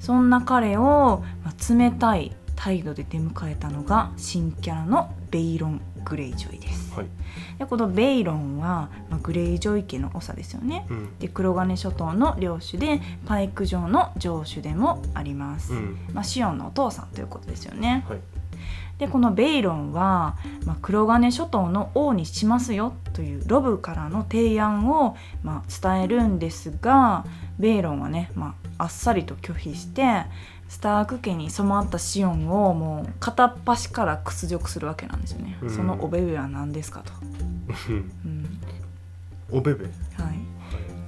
[0.00, 6.92] そんな彼を、まあ、冷たい態度で出迎えたのが新キャラのベイロン・グレイジョイです。
[6.94, 7.06] はい
[7.58, 10.86] でこのベイロンは、まあ、グレイジョイ家の長ですよね。
[10.90, 15.72] うんで黒金諸島の領主でパイク城の城主でもあります。
[15.74, 18.04] うんまあ、シオンのお父さんということですよね。
[18.08, 18.18] はい
[18.98, 27.24] でこのベイロンは、まあ、黒金諸島の王にしますよというロブからの提案を、まあ、伝えるんですが
[27.58, 30.24] ベイロンはね、まあ、あっさりと拒否して
[30.72, 35.58] スターク家に染まったシオンをもう片っ端から屈辱するわけなんですよね。
[35.60, 35.70] うん。
[35.70, 37.12] そのおべべは何ですかと。
[37.90, 37.96] うん。
[38.24, 38.58] うん。
[39.50, 39.84] おべべ？
[39.84, 39.92] はい。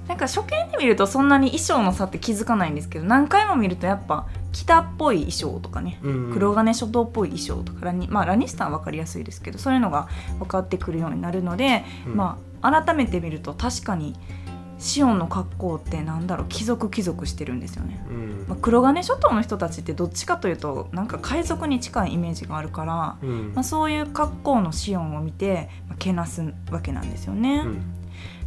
[0.07, 12.15] なんか初見で見るとそんなに衣装の差って気づかないんですけど何回も見るとやっぱ北っぽい衣装とかねうん黒金諸島っぽい衣装とかラニ,、まあ、ラニスターは分かりやすいですけどそういうのが分かってくるようになるので、うん。
[12.15, 14.15] まあ改めて見ると確かに
[14.77, 18.05] シオンの格好ってなんだろう貴族貴族してるんですよね。
[18.09, 27.63] うんまあ、黒金諸島の人たちってどっちかというとなんか海賊に近いイメージがあるから、うんまあ、そういう格好のシオンを見て、まあ、けなすわけなんですよね。
[27.65, 27.81] うん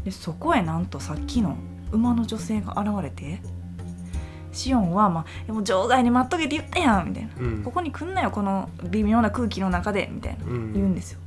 [0.04, 1.56] でそこへなんとさっきの
[1.90, 3.40] 馬の女性が現れて
[4.52, 11.20] シオンは、まあ「でも場外に待っとけって言ったやん」みたいなうんここに来んなよこの微妙な空気の中でみたいなうん言うんですよ。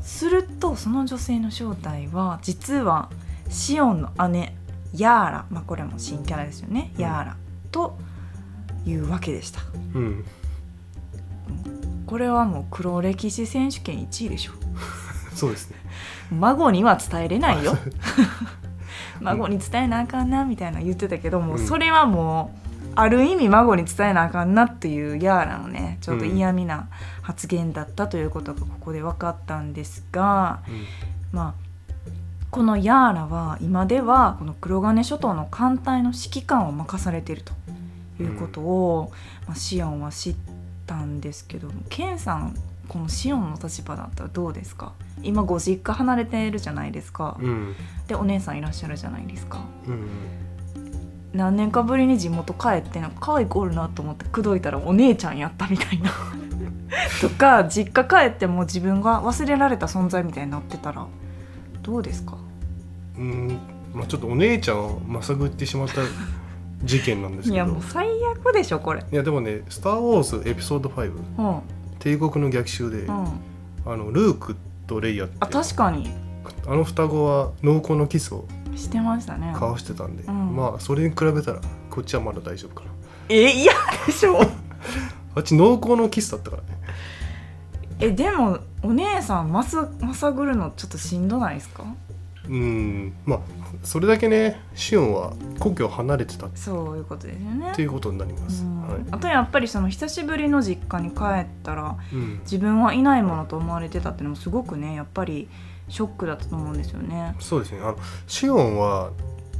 [0.00, 3.10] するとその女性の正体は実は
[3.48, 4.56] シオンの姉
[4.94, 7.02] ヤーラ、まあ、これも新キャラですよね、うん。
[7.02, 7.36] ヤーラ
[7.72, 7.98] と
[8.86, 9.60] いうわけでした。
[9.94, 10.24] うん。
[12.06, 14.52] これはもう黒歴史選手権1位でしょ。
[15.34, 15.76] そうですね。
[16.30, 17.76] 孫には伝えれないよ。
[19.20, 26.88] 孫に伝えなあかんなみたいな言ってたけどもううんそれはもうある意味孫に伝えなあかんなっていうヤーラのねちょっと嫌味な
[27.22, 30.60] 発言だったということがここで分かったんですが
[31.32, 31.63] まあ
[32.54, 37.52] このヤーラは今ではこの黒金諸島の艦隊の指揮官を任されていると
[38.22, 39.12] いうことを、
[39.48, 40.36] まあ、シオンは知っ
[40.86, 42.54] たんですけどケンさん
[42.86, 44.92] このシオンの立場だったらどうですか？
[45.22, 47.46] 今ご実家離れてるじゃないですか、うん。
[47.46, 47.74] うん
[48.06, 49.58] でお姉さんいらっしゃるじゃないですか。
[49.88, 50.06] うん。
[51.32, 56.10] 何年かぶりに地元帰ってなんか可愛い子おるなと思って口説いたらお姉ちゃんやったみたいな。
[57.20, 61.04] とか実家帰っても自分が忘れられた存在みたいになってたら
[61.82, 62.36] どうですか？
[63.18, 63.58] うん。
[63.94, 66.00] まあちょっとお姉ちゃんをまさぐってしまった
[66.82, 67.54] 事件なんですけど。
[67.54, 69.04] いやもう最悪でしょこれ。
[69.10, 71.60] いやでもね「スター・ウォーズ」エピソード5うん。
[71.98, 73.26] 帝国の逆襲で、うん。
[73.86, 76.10] あのルークとレイヤってあ確かに。
[76.66, 78.46] あの双子は濃厚なキスを
[78.76, 79.50] してましたね。
[79.52, 80.56] 交わしてたんで、うん。
[80.56, 82.90] まあそれに比べたらこっちはまだ大丈夫かな。
[83.28, 83.72] え嫌
[84.06, 84.40] でしょ。
[85.36, 86.68] あっち濃厚のキスだったからね。
[88.00, 91.84] えでもお姉さんまさまさぐるのちょっとしんどないですか？
[92.48, 93.14] うん。
[93.24, 93.40] まあ
[93.82, 97.72] それだけねシオンは故郷を離れてたっそういうことですよね。
[97.74, 98.82] ていうことになります、うん。
[98.88, 99.00] はい。
[99.10, 105.48] あとやっぱりその久しぶりの実家に帰ったらうん、自分はいないものと思われてたっていうのもすごくねやっぱり
[105.88, 107.34] ショックだったと思うんですよね。
[107.40, 107.80] そうですね。
[107.80, 109.10] あのシオンは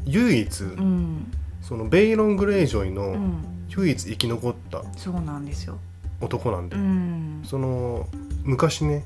[0.07, 3.45] 唯一、うん、そのベイロン・グレイジョイうのん、
[3.77, 5.79] 唯一生き残ったそうなんですよ。
[6.21, 8.07] 男なんで、うん、その
[8.45, 9.05] 昔ね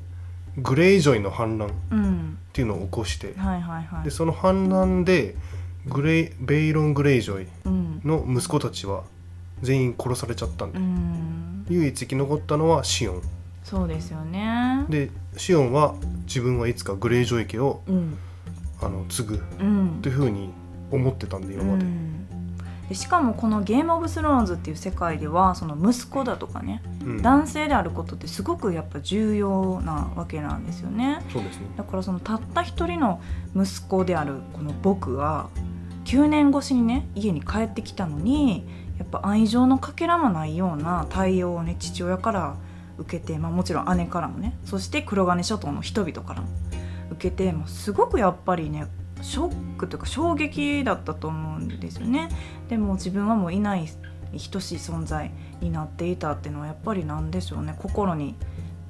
[0.57, 4.05] グレイジョイの反乱っうん、ていうのを起こしてはいはいはい。
[4.05, 4.11] で。
[4.11, 5.37] その反乱で
[5.87, 9.05] グレイベイロン・グレイジョイうん、の息子たちは
[9.63, 13.23] 全員殺されちゃったんで、うん、唯一生き残ったのはシオン。
[13.65, 14.85] そうですよね。
[14.89, 18.19] でシオンは自分はいつかグレイジョイ家をうん、
[18.81, 19.99] あの継ぐうん。
[20.03, 20.51] というふうに
[20.91, 22.28] 思ってたんで今まで、うん
[22.89, 31.21] でしかもこの「ゲーム・オブ・スローンズ」っていう世界ではその息子だとかねうん男性であることってすごくやっぱ重要なわけなんですよね。
[31.33, 33.21] そうですねだからそのたった一人の
[33.55, 35.49] 息子であるこの僕が
[36.05, 38.67] 9年越しにね家に帰ってきたのに
[38.99, 42.57] やっぱ愛情のかけらもないような対応をね父親から
[42.99, 46.49] 受けて、まあ、もちろん姉からもねそして黒金諸島の人々からも
[47.13, 48.87] 受けてもうすごくやっぱりね
[49.23, 52.29] ショックというか衝撃だったと思うんですよね。
[52.69, 53.89] でも自分はもういない
[54.51, 57.75] 等しい存在になっていたっていうのはやっぱりなんでしょうね。
[57.79, 58.35] 心に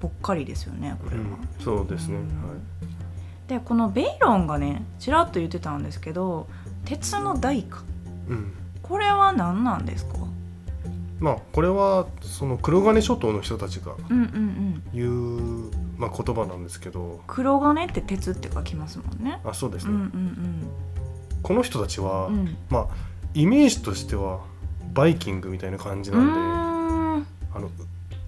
[0.01, 1.23] ぽっかりですよねこれは。
[1.23, 2.23] うんそうですね、うん。
[2.23, 3.49] はい。
[3.49, 6.47] でこのベイロンがねちらっと言ってたんですけど
[6.85, 7.83] 鉄の代価。
[8.29, 10.14] うん、これは何なんですか？
[11.19, 14.83] まあこれはその黒金諸島の人たちがうんうんうん。
[14.93, 17.23] 言う、まあ、言葉なんですけど。
[17.27, 19.41] 黒金って鉄って書きますもんね。
[19.45, 20.71] あそうですね、うんうん
[21.41, 22.57] この人たちは、うんうん。
[22.69, 22.87] まあ
[23.35, 24.41] イメージとしては
[24.95, 27.71] バイキングみたいな感じうなんで、あの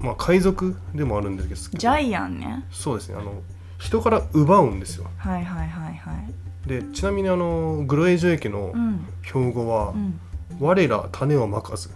[0.01, 2.65] まあ海賊でもあるんですけどジャイアンね。
[2.71, 3.17] そうですね。
[3.19, 3.43] あの
[3.79, 5.11] 人から奪うんですよ。
[5.17, 6.69] はいはいはいはい。
[6.69, 9.07] でちなみにあのグロエジョ家のうん。
[9.25, 10.21] 標語はうん
[10.61, 11.93] 「我ら種をまかず」っ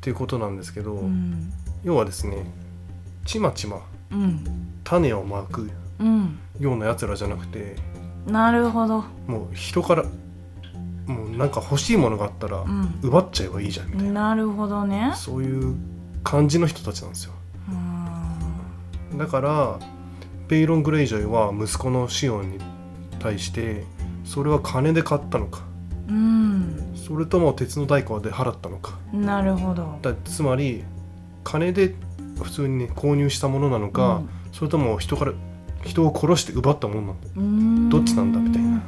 [0.00, 1.06] ていうことなんですけど、う。
[1.06, 1.52] ん。
[1.84, 2.44] 要はですね
[3.24, 4.44] ちまちまうん。
[4.84, 6.38] 種をまくうん。
[6.58, 7.76] ようなやつらじゃなくて
[8.26, 9.04] なるほど。
[9.26, 10.04] もう人から
[11.08, 12.98] もうなんか欲しいものがあったらうん。
[13.02, 15.12] 奪っちゃえばいいじゃんみたいな、なるほどね。
[15.16, 15.74] そういう
[16.22, 17.32] 感じの人たちなんですよ。
[19.12, 19.18] うん。
[19.18, 19.78] だから
[20.48, 22.58] ベイロン・グレイジョイは息子のシオンに
[23.18, 23.84] 対して
[24.24, 25.62] それは金で買ったのか。
[26.08, 26.92] うん。
[26.94, 28.98] それとも鉄の代価で払ったのか。
[29.12, 29.98] なるほど。
[30.02, 30.84] だつまり
[31.44, 31.94] 金で
[32.42, 35.32] 普通にね購入したものなのか、それとも人から
[35.84, 37.88] 人を殺して奪ったものなのうん。
[37.88, 38.82] どっちなんだみたいな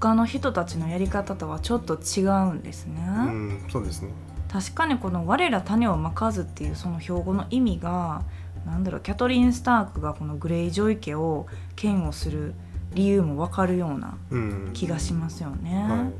[0.00, 4.10] 他の人たちのやり方とはちょっと違うんですね、うんそうですね。
[4.50, 8.22] 確かにこの「我ら種をまかず」っていうその標語の意味が
[8.66, 11.46] なんだろうキャトリン・スタークがこのグレイ・ジョイ家を
[11.80, 12.54] 嫌悪する
[12.94, 16.10] 理由も分かるようなうん気がしますよね、は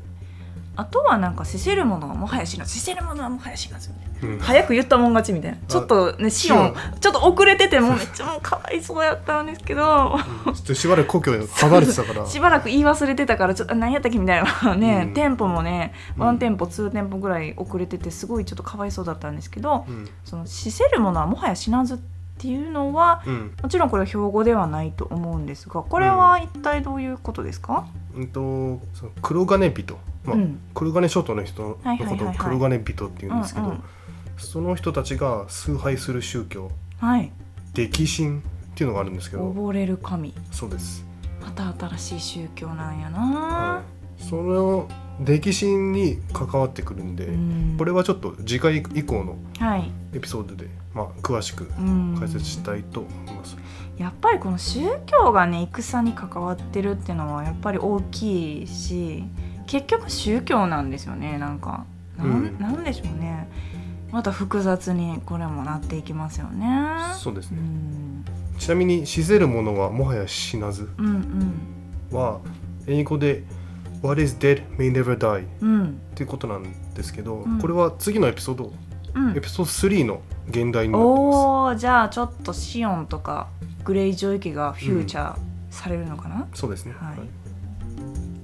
[0.75, 4.39] あとはなんか死せるものはもはや死なず死せるものはもはや死なずみたいない、うん。
[4.39, 5.57] 早く言ったもん勝ちみたいな。
[5.67, 10.17] ちょっとねシオンちょっと遅れてても めっちゃもうかわいそうやったんですけど。
[10.45, 12.25] ちょっとしばらく故郷に離れてたから。
[12.25, 14.75] しばらく言い忘れてたからちょっと何やったっけみたいな。
[14.75, 15.13] ね、うん。
[15.13, 16.23] テンポもねうん。
[16.23, 20.09] ワンテンポツーテンポぐらい遅れててすごいちょっとかわいそうだったんですけどうん。
[20.23, 21.97] その死せるものはもはや死なずっ
[22.37, 23.53] ていうのはうん。
[23.61, 30.59] もちろんこれは標語ではないと思うんですがこれは一体どういうことですか、うんとその黒金人、まあうん。
[30.73, 32.17] 黒金諸島の人のはいはいはいはい。
[32.17, 33.83] ことを黒金人って言うんですけど、うんうん。
[34.37, 37.31] その人たちが崇拝する宗教はい。
[37.73, 38.41] 歴神っ
[38.75, 40.33] ていうのがあるんですけど溺れる神。
[40.51, 41.05] そうです、
[41.41, 43.81] また新しい宗教なんやな、は
[44.19, 44.89] い、その
[45.23, 47.75] 歴神に関わってくるんで、うん。
[47.77, 52.15] これはちょっと次回以降のはい、エピソードで、まあ、詳しくうん。
[52.19, 53.55] 解説したいと思います。
[53.97, 59.23] やっぱりこの宗教がね戦に関わってるっていうのはやっぱり大きいし
[59.71, 61.37] 結局宗教なんですよね。
[61.37, 61.85] なんか
[62.17, 62.59] なん,、うん。
[62.59, 63.47] なんでしょうね。
[64.11, 66.67] また複雑にこれもなっていきますよね。
[67.15, 68.25] うそうですね、ん。
[68.59, 70.89] ちなみに「死せる者はもはや死なず。
[70.97, 71.53] うんうん」
[72.11, 72.41] は
[72.85, 73.45] 英語で
[74.03, 75.85] 「What is dead may never die」うん。
[75.85, 77.59] っていうことなんですけど、うん。
[77.59, 78.73] これは次のエピソード
[79.15, 79.37] うん。
[79.37, 81.35] エピソード3の原題になってます。
[81.37, 83.47] おーじゃあちょっとシオンとか
[83.85, 87.15] グレイ・ジョイ家がフューチャーされるのかな、そうですね、はい。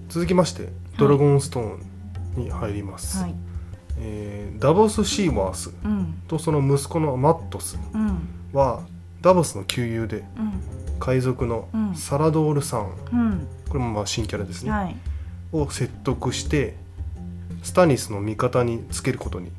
[0.08, 1.78] 続きましてドラゴンストー
[2.40, 3.36] ンに入ります、はい。
[4.00, 6.22] えーダボス・シーワースうん。
[6.28, 8.28] とその息子のマットスうん。
[8.54, 8.82] は
[9.22, 10.54] ダボスの旧友でうん。
[11.00, 11.96] 海賊のうん。
[11.96, 13.48] サラドールさん、うん。
[13.70, 14.96] これもまあ新キャラですね、はい。
[15.52, 16.76] を説得して
[17.64, 19.52] スタニスの味方につけることに、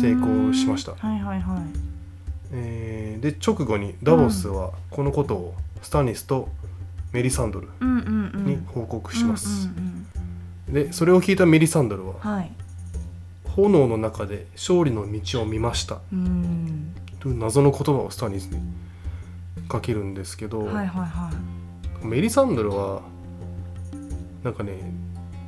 [0.00, 0.92] 成功しました。
[0.92, 1.62] はいはいはい。
[2.52, 6.48] えーで直後にダボスはこのことをスタニスと
[7.12, 7.88] メリサンドルうん。
[7.88, 10.06] うんうんに報告します、うんうん
[10.70, 12.50] でそれを聞いたメリサンドルはうんはい。
[13.56, 15.98] 炎の中で勝利の道を見ました。
[16.12, 16.94] うん。
[17.18, 18.60] という謎の言葉をスタニスに
[19.68, 21.30] かけるんですけど、はいはいは
[22.02, 23.02] メリサンドルは
[24.44, 24.74] なんかね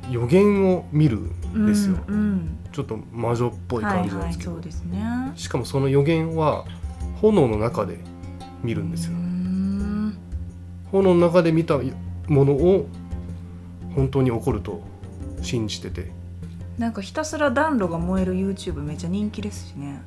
[0.09, 1.19] 予言を見る
[1.55, 2.57] いんですよ、うんうん。
[2.73, 5.31] ちょっと魔女っぽいはいはい感じなんですけど、そうですね。
[5.35, 6.65] しかもその予言は
[7.21, 7.99] 炎の中で
[8.63, 9.13] 見るんですよ。
[10.91, 11.79] 炎の中で見た
[12.27, 12.87] ものを
[13.95, 14.83] 本当に起こると
[15.41, 16.11] 信じてて。
[16.77, 20.01] なんかひたすら暖炉が燃える YouTube めっちゃ人気ですしね。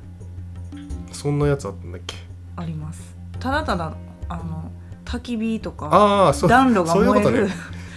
[1.11, 2.15] そんなやつあったんだっけ？
[2.55, 3.15] あります。
[3.39, 3.93] ただただ
[4.29, 4.71] あの
[5.05, 6.49] 焚き火とかああそう。
[6.49, 7.53] 暖炉がそういう燃えることね。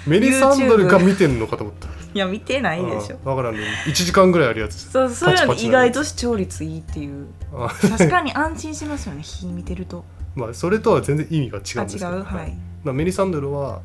[0.07, 1.89] メリサンドルが見てんのかと思った。
[2.15, 3.17] いや見てないでしょ。
[3.25, 3.61] ああわからんね。
[3.87, 4.91] 1時間ぐらいあるやつ。
[4.91, 7.27] そうそういうの意外と視聴率いいっていう。
[7.55, 10.05] あ確かに安心しますよね火見てると。
[10.35, 12.11] まあそれとは全然意味が違あうんですけど。
[12.17, 12.23] 違う？
[12.25, 12.57] はい。
[12.85, 13.81] まあ、メリサンドルは、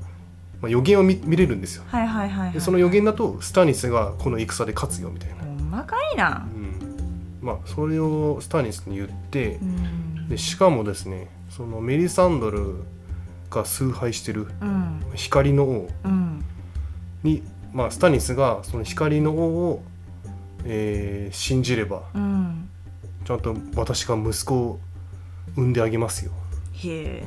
[0.64, 1.84] まあ、予言を見見れるんですよ。
[1.88, 6.48] はいはいはいはいでその予言だとスタニスがこの戦で勝つよみたいな、ほんまかいな。
[6.56, 10.30] うん、まあそれをスタニスに言ってうん。
[10.30, 12.76] でしかもですねそのメリサンドル
[13.50, 15.02] が崇拝してるうん。
[15.16, 16.46] 光の王うん。
[17.24, 19.84] に、まあ、スタニスがその光の王を、
[20.64, 22.70] えー信じればうん。
[23.26, 24.80] ちゃんと私が息子を
[25.58, 26.32] 産んであげますよ。
[26.74, 27.24] へえ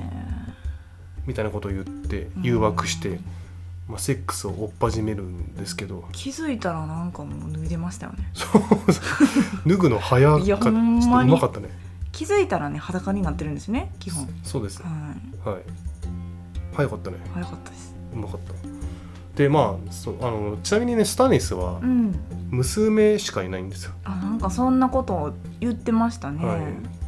[1.26, 2.42] みたいなことを言ってうん。
[2.42, 3.20] 誘惑して、
[3.88, 6.04] まあ、セックスを追っ始めるんですけど。
[6.12, 8.30] 気づいたらなんかもう脱いでましたよね。
[8.34, 8.62] そう。
[9.66, 10.68] 脱ぐの早かった。
[10.70, 11.68] うまかったね。
[12.12, 14.28] 気づいたらね裸になってるんですね基本。
[14.42, 14.80] そうです。
[14.80, 14.86] ね
[15.44, 15.54] はい。
[15.54, 15.62] はい。
[16.72, 17.16] 早かったね。
[17.34, 17.94] 早かったです。
[18.14, 18.54] うまかった。
[19.36, 22.18] でまあそうあのちなみにねスタニスはうん。
[22.48, 26.60] 娘しかいないんですよ、あなんかそんなことを言ってましたね、はい。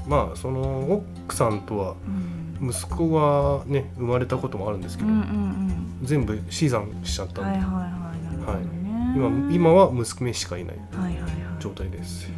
[0.09, 8.67] まあその奥さんとはうん、息子がね生まれたこともあるんですけど、うんうん全部死産しちゃったんで、うんはいはいはい
[9.13, 11.33] なるほどね、今今は娘しかいないはいはいはい。
[11.59, 12.29] 状態です。
[12.29, 12.35] う、ん。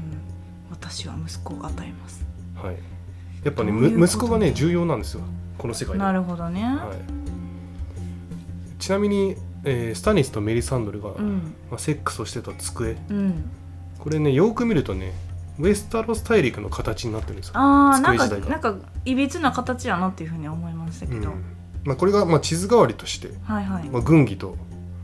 [0.70, 2.24] 私は息子を与えます。
[2.54, 2.76] はい。
[3.44, 3.98] やっぱねどういうこと？
[3.98, 5.20] む息子がね重要なんですよ。
[5.58, 5.98] この世界で。
[5.98, 11.54] なるほどね、はい、ちなみに、えースタニスとメリサンドルが、うん。
[11.70, 12.96] まあ、セックスをしてた机。
[13.10, 13.50] うん。
[13.98, 15.12] これねよく見るとね
[15.60, 21.44] ウェスタロス大陸の形になってるんですよ、ああなんかなんかいびつな形やなっていうふうに思いましたけど、うん。
[21.84, 24.56] まあ、これが、まあ、地図代わりとして、はいはい、まあ、軍技と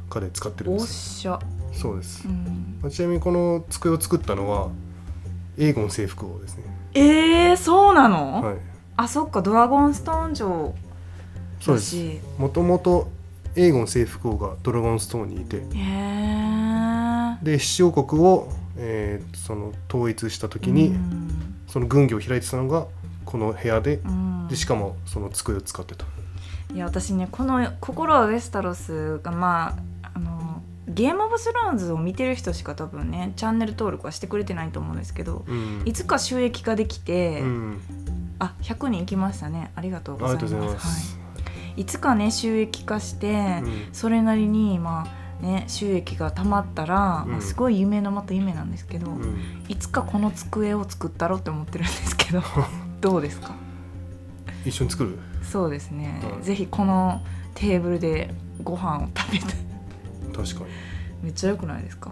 [0.09, 1.39] かで使ってるんおっですしゃ、
[1.73, 2.27] そうです。
[2.27, 4.71] う、ん、まあちなみにこの机を作ったのは
[5.59, 6.65] エーゴン征服王ですね。
[6.95, 8.57] えー、そうなの、はい。
[8.97, 10.75] あそっかドラゴンストーン城
[11.61, 11.79] そう
[12.39, 13.09] もともと
[13.55, 15.57] エーゴン征服王がドラゴンストーンにいて。
[15.57, 16.27] へえ
[17.43, 21.31] で七王国を、えーその統一した時に、うん。
[21.67, 22.87] その軍議を開いてたのが
[23.25, 24.49] この部屋でうん。
[24.49, 26.05] でしかもその机を使ってた
[26.73, 35.83] いや私ねこの「心はウェスタロスが」まああのゲームオブスローンズを見てる人しか多分ねチャンネル登録はしてくれてないと思うんですけどうん。
[35.85, 37.81] いつか収益化できて、うん。
[38.39, 39.73] あ100人いきましたね。
[39.75, 40.55] ありがとうあございます。
[40.55, 41.23] います、は
[41.77, 43.89] い、いつかね収益化して、うん。
[43.93, 47.33] それなりにまあね収益がたまったら、うん。
[47.33, 49.39] まあすごい夢のまた夢なんですけど、うん。
[49.69, 52.43] いつかこの机を作ったろうって思ってるんですけど
[53.01, 53.55] どうですか？
[54.65, 55.19] 一緒に作る？
[55.43, 56.43] そうですね、うん。
[56.43, 57.23] ぜひこの
[57.55, 59.45] テーブルでご飯を食べて。
[60.35, 60.67] 確かに。
[61.23, 62.11] めっちゃ良くないですか？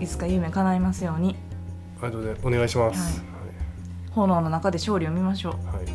[0.00, 1.36] いつか夢叶いますように。
[2.02, 2.46] ありがとうございます。
[2.46, 3.24] お願いします、
[4.10, 5.52] 炎の中で勝利を見ましょう。
[5.66, 5.86] はいはい。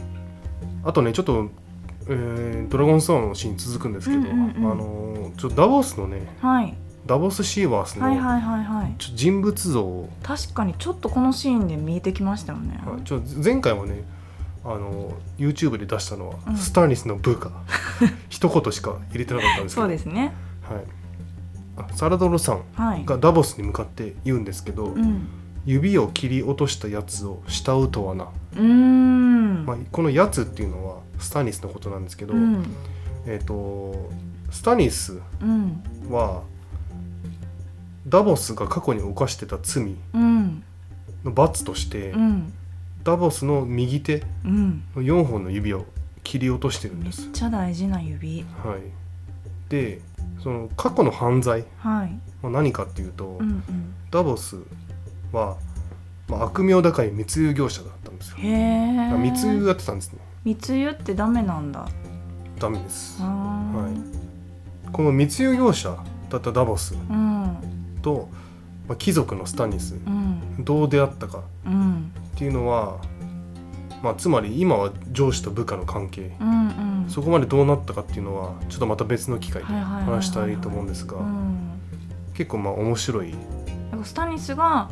[0.83, 1.49] あとねちょっと、
[2.11, 8.95] えードラゴンストーンのシーン続くんですけど、うんうんうんあのーちょっとダボスのねはい、ダボスシーワースの、はいはいはいはい。
[8.97, 14.03] 人物像を、確かにちょっとこのシーンで見えてきましたよね、はいちょ前回はね
[14.63, 16.57] あの YouTube で出したのは、うん。
[16.57, 17.51] スターニスの部下。
[18.29, 19.87] 一言しか入れてなかったんですけど。
[19.87, 20.33] そうですね。
[20.69, 20.83] はい、
[21.77, 23.05] あサラドロさんはい。
[23.05, 25.27] がダボスに向かって言うんですけど、うん。
[25.65, 32.65] 指を切り落としたやつを慕うとはな、うーん、まあ、このやつっていうのはスタニスのことなんですけど、うん。
[33.25, 34.09] えっ、と
[34.51, 36.43] スタニスうんは
[38.07, 40.63] ダボスが過去に犯してた罪うん。
[41.23, 42.53] の罰として、うん。
[43.03, 44.83] ダボスの右手うん。
[44.95, 45.85] の4本の指を
[46.23, 47.29] 切り落としてるんめっです。
[47.31, 48.45] ちゃ大事な指。
[48.63, 48.81] はい、
[49.69, 50.01] で
[50.43, 52.07] その過去の犯罪は
[52.43, 53.93] 何かっていうと、うんうん。
[54.09, 54.57] ダボス
[55.31, 55.57] は、
[56.27, 58.37] まあ、悪名高い密輸業者だったんですよ。
[59.17, 60.19] 密輸やってたんですね。
[60.43, 61.87] 密輸ってダメなんだ。
[62.59, 63.21] ダメです。
[63.21, 63.91] は
[64.87, 64.91] い。
[64.91, 65.97] この密輸業者
[66.29, 67.57] だったダボスうん。
[68.01, 68.29] と、
[68.87, 70.63] まあ、貴族のスタニスうん。
[70.63, 72.11] どう出会ったかうん。
[72.35, 72.99] っていうのは、
[74.01, 76.35] まあ、つまり今は上司と部下の関係。
[76.39, 76.67] うん
[77.03, 77.05] うん。
[77.07, 81.79] そこまでどうなったかっていうのはちょっとまた別の機会ではいはいはいはい話したいと思うんですがうん。
[82.33, 84.89] 結構まあ面白い、だからスタニスが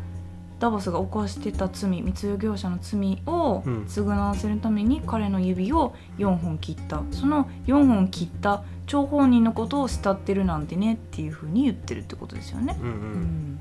[0.60, 3.86] ダボスが犯してた罪密輸業者の罪をうん。
[3.86, 7.02] 償わせるために彼の指を4本切った。
[7.12, 12.78] その4本切った張本人のことを慕ってるなんてねっていうふうに言ってるってことですよね。
[12.82, 13.60] うんう、うん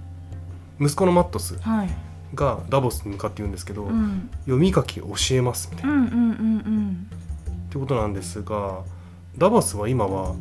[0.80, 1.90] ん、息子のマットスはい、
[2.34, 6.20] がダボスに向かって言うんですけど、うん、読み書き教えますみたいな、うんうんうんう
[6.70, 7.10] ん。
[7.68, 8.80] ってことなんですが
[9.36, 10.34] ダボスは今は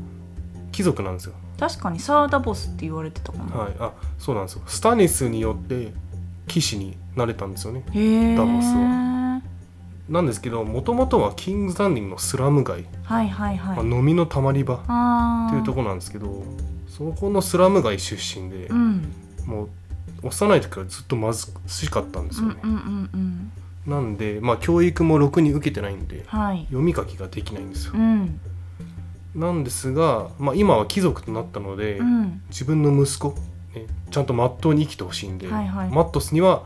[0.72, 1.34] 貴族なんですよ。
[1.60, 3.55] 確かにサーダボスって言われてたかな。
[3.55, 4.62] はい、あそうなんですよ。
[4.68, 5.91] スタニスによって
[6.48, 7.84] 騎士になれたんですよね。
[8.36, 9.41] ダボスは
[10.10, 13.84] なんですけどもともとはキングズランディングのスラム街、はいはいはい。
[13.84, 15.52] まあ、飲みのたまり場っ。
[15.52, 16.43] ていうところなんですけど
[16.88, 19.14] そこのスラム街出身で、うん。
[19.45, 19.70] もう
[20.24, 21.34] 幼い時からずっと貧
[21.68, 22.56] しかったんですよね。
[22.64, 23.52] うんうんうんうん。
[23.86, 26.66] なんで、まあ、教育もろくに受けてないんではい。
[26.66, 27.98] 読み書きができないんですよう。
[27.98, 28.39] ん
[29.36, 33.36] なんですが、まあ、今は貴族となったので、うん自分の息子、ね、
[34.09, 36.63] ちゃんとまっとうに生きてほしいんで、はいはいマットスには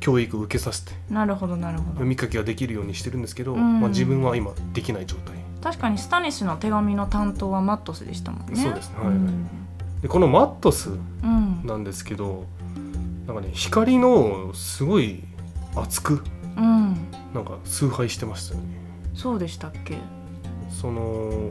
[0.00, 2.06] 教育を受けさせてなるほどなるほど読。
[2.06, 8.56] み書きができるようにしてるんですけど、うんまあ、自分は今できない状態確かにスタニスの手紙の担当はマットスでしたもんね。
[8.56, 9.46] そうですねはいはいうん
[10.00, 12.46] でこのマットスうんなんですけど
[13.26, 15.22] なんかね光のすごい
[15.76, 16.24] 熱く
[16.56, 16.96] うん。
[17.34, 18.66] なんか崇拝してましたよね
[19.14, 19.98] そうでしたっけ？
[20.70, 21.50] その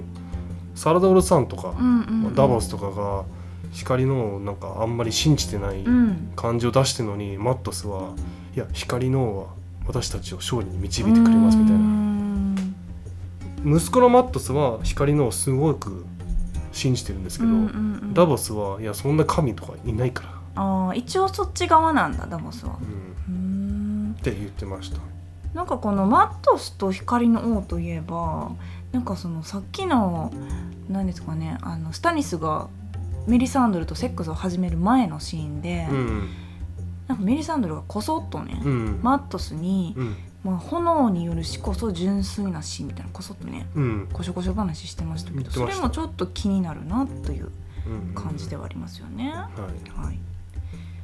[0.74, 2.36] サラダオルさんとか、うんうんうん。
[2.36, 3.24] ダボスとかが
[3.72, 6.32] 光のなんかあんまり信じてないうん。
[6.36, 8.14] 感じを出してるのに、マットスは
[8.56, 9.48] いや光のは
[9.88, 11.80] 私たちを勝利に導いてくれますみたいな。
[11.80, 12.56] うん。
[13.66, 16.06] 息子のマットスは光のをすごく
[16.72, 18.14] 信じてるんですけど、うんうんうん。
[18.14, 20.24] ダボスはいやそんな神とかいないか
[20.56, 22.78] ら、ああ一応そっち側なんだダボスは。
[23.28, 23.38] うん、う
[24.12, 24.16] ん。
[24.18, 25.00] って言ってました。
[25.54, 28.52] なんかこのマットスと光の王といえば
[28.92, 30.32] なんかそのさっきの
[30.90, 32.68] 何ですかねあのスタニスが
[33.28, 36.30] メリサンドルとセックスを始める前のシーンで、うん
[37.10, 39.00] なんかメリサンドルがこそっとね、うん。
[39.02, 40.16] マットスにうん。
[40.44, 44.10] まあ、炎による死こそ純粋な死みたいなこそっとねうん。
[44.14, 47.50] こしょこしょ話してましたけどそれもちょっと気になるなという
[47.88, 48.14] うん。
[48.14, 49.32] 感じではありますよね。
[49.32, 50.06] はい。
[50.06, 50.20] はい、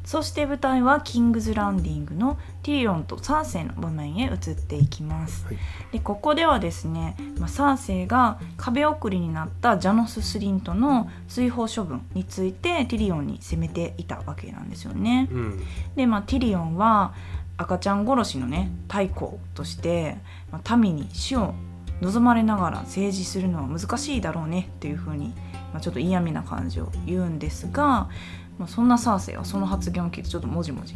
[0.05, 5.45] そして舞台はキングズランディングのティリオンとサーセイの場面へ移っていきます。
[5.45, 5.57] はい
[5.91, 15.29] でここではですね、まあ、サーセイが壁送りになったジャノス・スリントの追放処分についてティリオンに責めていたわけなんですよね。
[15.31, 15.63] うん
[15.95, 17.13] で、まあ、ティリオンは
[17.57, 20.17] 赤ちゃん殺しのね太閤として、
[20.51, 21.53] まあ、民に死を
[22.01, 25.33] 望まれながら政治するのは難しいだろうねっていうふうに、
[25.71, 28.09] まあ、ちょっと嫌味な感じを言うんですが、
[28.57, 30.95] まあ、そんなサーセイはその発言を聞いてちょっともじもじ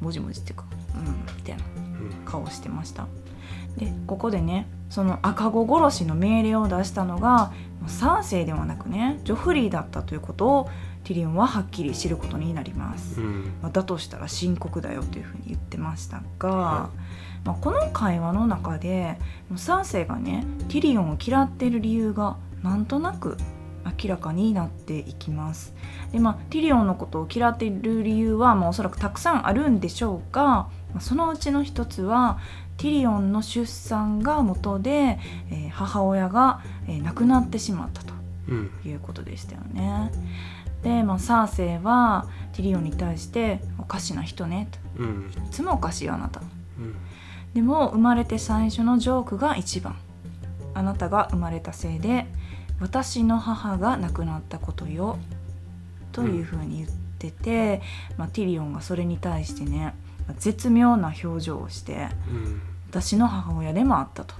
[0.00, 2.24] もじもじっていうかうんみたいなうん。
[2.24, 3.06] 顔をしてました。
[3.76, 7.52] でここでねその赤子殺しの命令を出したのが
[7.86, 10.70] サーセイではなくねジョフリーだったということを
[11.04, 13.52] ティリオンははっきり知ることになります、うん。
[13.62, 16.90] まあだとしたら深刻だよというふうに言ってましたが、は
[17.44, 19.18] まあ、この会話の中で
[19.56, 23.36] サーセイがねティリオンを嫌っている理由がなんとなく
[23.84, 25.74] 明らかになっていきます。
[26.12, 32.38] で、まあ、ティリオンのことを嫌っている理由は、まあ、おそらくたくさんあるんでしょうが、まあそのうちの一つは
[32.76, 35.18] ティリオンの出産が元で、
[35.50, 38.12] えー母親が、えー亡くなってしまったと
[38.48, 38.70] うん。
[38.84, 40.10] いうことでしたよね。
[40.82, 45.02] で、まあ、サーセイはティリオンに対して「おかしな人ね」と。
[45.02, 46.40] うん「いつもおかしいよあなた」
[46.78, 46.94] うん。
[47.54, 49.96] でも生まれて最初のジョークが一番。
[50.72, 52.26] あなたが生まれたせいで
[52.80, 55.18] 私の母が亡くなったことよ
[56.12, 57.82] というふうに言ってて、
[58.16, 59.94] まあ、ティリオンがそれに対してね
[60.38, 62.62] 絶妙な表情をしてうん。
[62.90, 64.34] 私の母親でもあったと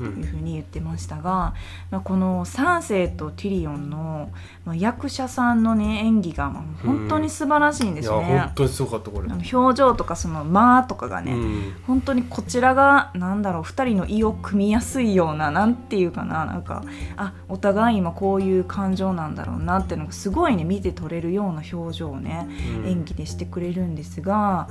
[0.00, 1.54] ういうんふうに言ってましたが、
[1.90, 4.30] まあ、このサンセイとティリオンの、
[4.64, 8.38] まあ、役者さんのね演技がまあ本当に素晴らしいんですよね。
[8.38, 9.28] 本当にすごかったこれ。
[9.28, 11.74] 表情とかその間とかがね、うん。
[11.86, 16.84] 本当にこちらがなんだろう2人の意を組みやすいようななんていうかななんか
[17.16, 22.48] あお互い今こういう感情なんだろうなっていうのがすごいね見て取れるような表情をね、
[22.82, 22.88] うん。
[22.88, 24.68] 演技でしてくれるんですが、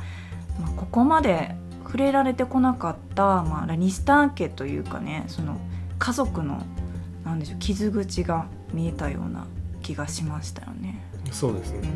[0.59, 1.55] まあ、ここまで
[1.87, 5.57] 触れられてこなかった、まあ、ラニスター家というかねその
[5.97, 6.61] 家族の
[7.23, 9.47] なんでしょう傷口が見えたような
[9.81, 11.01] 気がしましたよね。
[11.31, 11.87] うそうですね。
[11.87, 11.91] ん。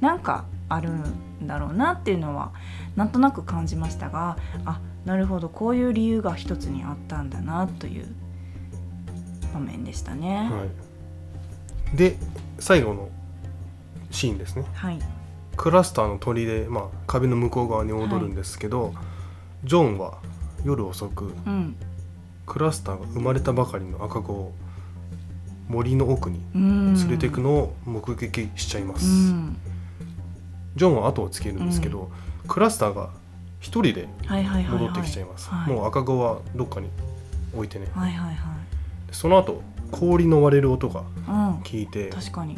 [0.00, 2.52] なんかあるんだろうなっていうのは
[2.94, 8.06] なんとなく感じましたがあなるほどこういう理由が一つにあったんだなという
[9.52, 10.48] 場面でしたね。
[10.50, 10.66] は
[11.94, 11.96] い。
[11.96, 12.16] で
[12.60, 13.08] 最後の
[14.12, 14.64] シーンですね。
[14.72, 15.00] はい、
[15.60, 18.94] クラスターの鳥で、まあ、壁の向こう側に踊るんですけど、
[19.62, 20.16] ジョンは
[20.64, 21.76] 夜遅くうん。
[22.46, 24.54] クラスターが生まれたばかりの赤子を
[25.68, 29.56] 森の奥にうん、連れていくのを目撃しちゃいます、うん、
[30.76, 32.10] ジョンは後をつけるんですけど、
[32.48, 33.10] クラスターが
[33.60, 36.88] 一人ではいはいはい、はい、戻ってきちゃいます、はい、もう赤子はどっかに
[37.54, 37.86] 置いてね。
[37.94, 38.36] はいはい
[39.12, 42.56] その後氷の割れる音がはい、聞いてうん、確かに、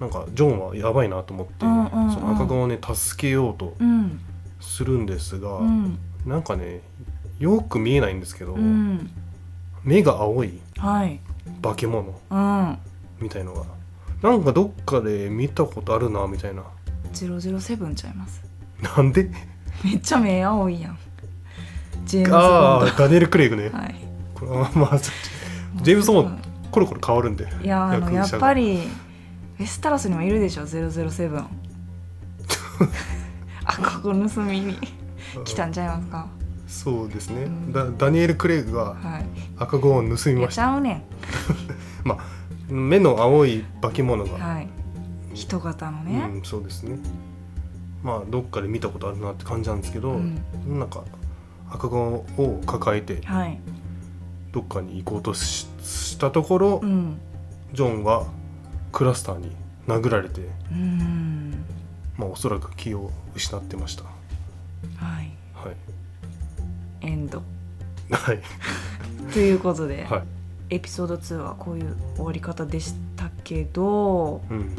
[0.00, 2.12] なんかジョンはやばいなと思って、うんうんうん。
[2.12, 4.20] その赤子をね助けようとうん。
[4.60, 5.98] するんですが、うん。
[6.24, 6.80] なんかね
[7.38, 9.10] よく見えないんですけど、うん、
[9.84, 11.20] 目が青いはい、
[11.62, 12.78] 化け物うん、
[13.20, 13.64] みたいのが
[14.22, 16.64] なんかどっかで見たことあるなみたいな。
[17.12, 18.42] ゼロゼロセブンちゃいます。
[18.80, 19.30] なんで？
[19.84, 20.98] めっちゃ目青いやん。
[22.06, 23.76] ジェームズ・ああダニエル・クレイグね、ド。
[23.76, 23.94] はい。
[24.34, 27.46] これはまあジェームズボンコロコロ変わるんで。
[27.62, 28.80] いやあのやっぱり
[29.58, 31.44] ウェスタロスにもいるでしょ007
[33.64, 34.78] 赤子盗みに
[35.44, 36.28] 来たんちゃいますか？
[36.66, 37.72] そうですね、うん。
[37.72, 39.26] だダニエル・クレイグがはい。
[39.56, 40.48] 赤子を盗みました。
[40.48, 41.04] ちゃうね
[42.04, 42.18] まあ
[42.68, 44.68] 目の青い化け物が、んはい。
[45.34, 46.98] 人型のうね、ん、そうですね。
[48.02, 50.40] まあどっかで見たことあるなって感じなんですけど、うん。
[50.78, 51.02] なんか
[51.70, 53.58] 赤子を抱えてはい。
[54.52, 57.18] どっかに行こうとししたところ、うん。
[57.72, 58.26] ジョンは
[58.96, 59.50] クラスターに
[59.86, 60.40] 殴られて、
[60.72, 61.52] うん。
[62.16, 64.04] まあ、おそらく気を失ってました。
[64.04, 64.08] は
[65.20, 65.30] い。
[65.52, 67.06] はい。
[67.06, 67.42] エンド。
[68.10, 68.40] はい。
[69.34, 70.22] ということで、はい。
[70.70, 74.70] エピソード2はこういう終わり方でしたけどうん。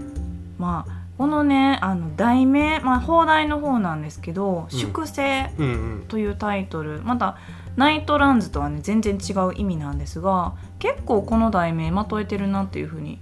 [0.57, 4.78] まあこのねあの題名、まあ、放題の方なんですけど「うん。
[4.78, 6.05] 粛清」うんうん。
[6.07, 7.03] というタイトル。
[7.03, 7.38] また
[7.76, 13.22] ナイトランズとはね全然違う意味なんですが結構この題名まとえてるなっていうふうに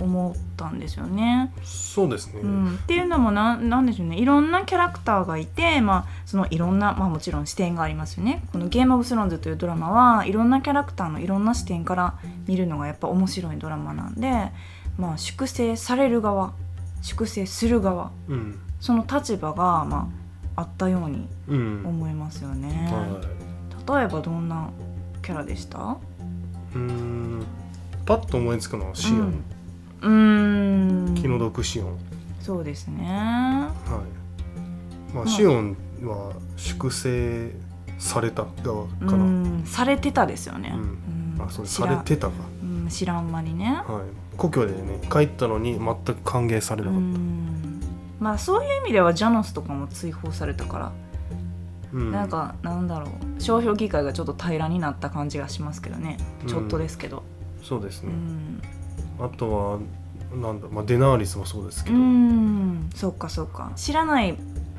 [0.00, 1.52] 思ったんですよね。
[1.62, 4.16] そうですね、うん、っていうのもななんでしょうね。
[4.16, 8.42] いろんなキャラクターがいて、まあ、そのいろんな、まあ、もちろん視点がありますよね。
[8.52, 12.14] この「ゲーム・オブ・スローンズ」というドラマはいろんなキャラクターのいろんな視点から
[12.46, 14.52] 見るのがやっぱ面白いドラマなんで、
[14.98, 16.52] まあ、粛清される側
[17.02, 18.58] 粛清する側うん。
[18.80, 20.08] その立場が、ま
[20.56, 22.88] あ、あったようにうん思いますよね、
[23.86, 24.70] は例えばどんな
[25.22, 25.78] キャラでした？
[25.78, 25.80] い、
[26.76, 27.46] うーん。
[28.06, 29.44] パッと思いつくのはシオン、
[30.02, 31.14] うーん。
[31.14, 31.98] 気の毒シオン、
[32.40, 33.04] そうですね。
[33.06, 33.72] は
[35.12, 35.14] い。
[35.14, 37.52] まあ、うんシオンは粛清
[37.98, 39.62] された側かうな、ん。
[39.64, 40.80] されてたですよね、うん。
[41.38, 41.46] うん。
[41.46, 42.32] あそう知らされてたか、
[42.62, 43.82] うん知らん間にね。
[43.86, 47.80] はい、故郷でね帰ったのに全く歓迎されうなかった、ん。
[48.18, 50.92] まあそういう意味ではジャノスとかも追放されたから、
[51.92, 52.10] うん。
[52.12, 53.40] なんかなんだろう。
[53.40, 56.18] 商標議会がちょっと平らになった感じがしますけどね。
[56.46, 57.18] ちょっとですけど。
[57.62, 58.62] うそうですね、ん、
[59.20, 59.78] あとは
[60.34, 63.72] なんだ、まあ、デナーリスもそうですけうど、ん、そっかそっか。
[63.76, 64.36] 知らない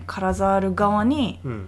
[0.07, 1.67] カラザール側にうん。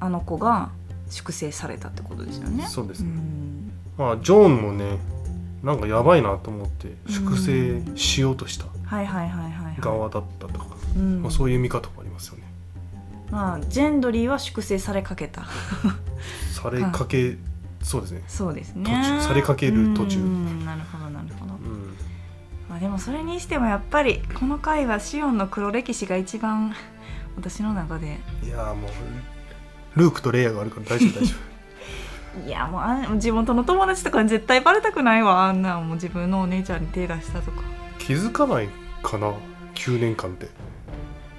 [0.00, 0.70] あの子が
[1.10, 2.66] 粛清されたってことですよね。
[2.66, 3.72] そうですね、うん。
[3.96, 4.98] まあジョーンもね
[5.62, 8.66] なんかやばいなと思って粛清しようとした
[9.80, 11.22] 側だったとか、うん。
[11.22, 12.42] まあ、そういう見方もありますよね。
[13.30, 15.44] まあジェンドリーは粛清されかけた。
[16.52, 17.36] されかけ、
[17.82, 18.22] そうですね。
[18.28, 18.84] そうですね。
[18.84, 20.20] 途中されかける途中。
[20.20, 21.54] うんなるほどなるほど。
[21.54, 21.96] うん。
[22.68, 26.74] まあでもそれにしてもやっぱりこの回はシオンの黒歴史が一番
[27.36, 28.18] 私の中で。
[28.42, 31.34] いやーもうルークとレイヤがあるから大丈夫大丈
[32.46, 35.46] いやもうあん地元の友達とかに絶対バレたくないわ。
[35.46, 37.60] あんなもう自分のお姉ちゃんに手出したとか。
[37.96, 38.68] 夫気づかない
[39.02, 39.32] かな
[39.74, 40.48] ？9年間って。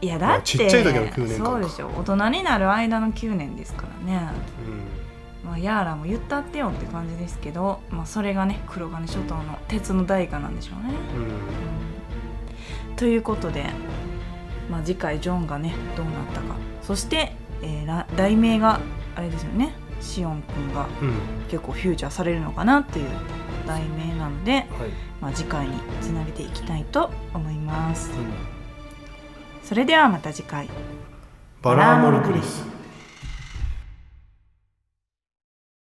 [0.02, 1.52] いやまあだって、ちっちゃい時の9年間か。
[1.52, 1.88] そうでしょ。
[1.98, 4.30] 大人になる間の9年ですからね。
[4.68, 4.93] うん
[5.44, 10.94] まあヤーラも言ったってよって感じですけど、まあ、それがね黒金諸島の鉄の代価なんでしょうね。
[12.90, 12.96] うん。
[12.96, 13.66] ということで、
[14.70, 16.56] まあ、次回ジョンがねどうなったか。
[16.82, 18.80] そして、えーら題名が
[19.16, 19.74] あれですよね。
[20.02, 21.14] シオン君がうん。
[21.50, 23.10] 結構フューチャーされるのかなっていう
[23.68, 24.66] 題名なので、はい、
[25.22, 28.12] まあ、次回につなげていきたいと思います。
[28.12, 28.54] うん。
[29.64, 30.70] それではまた次回。
[31.62, 32.73] バラーモルクリス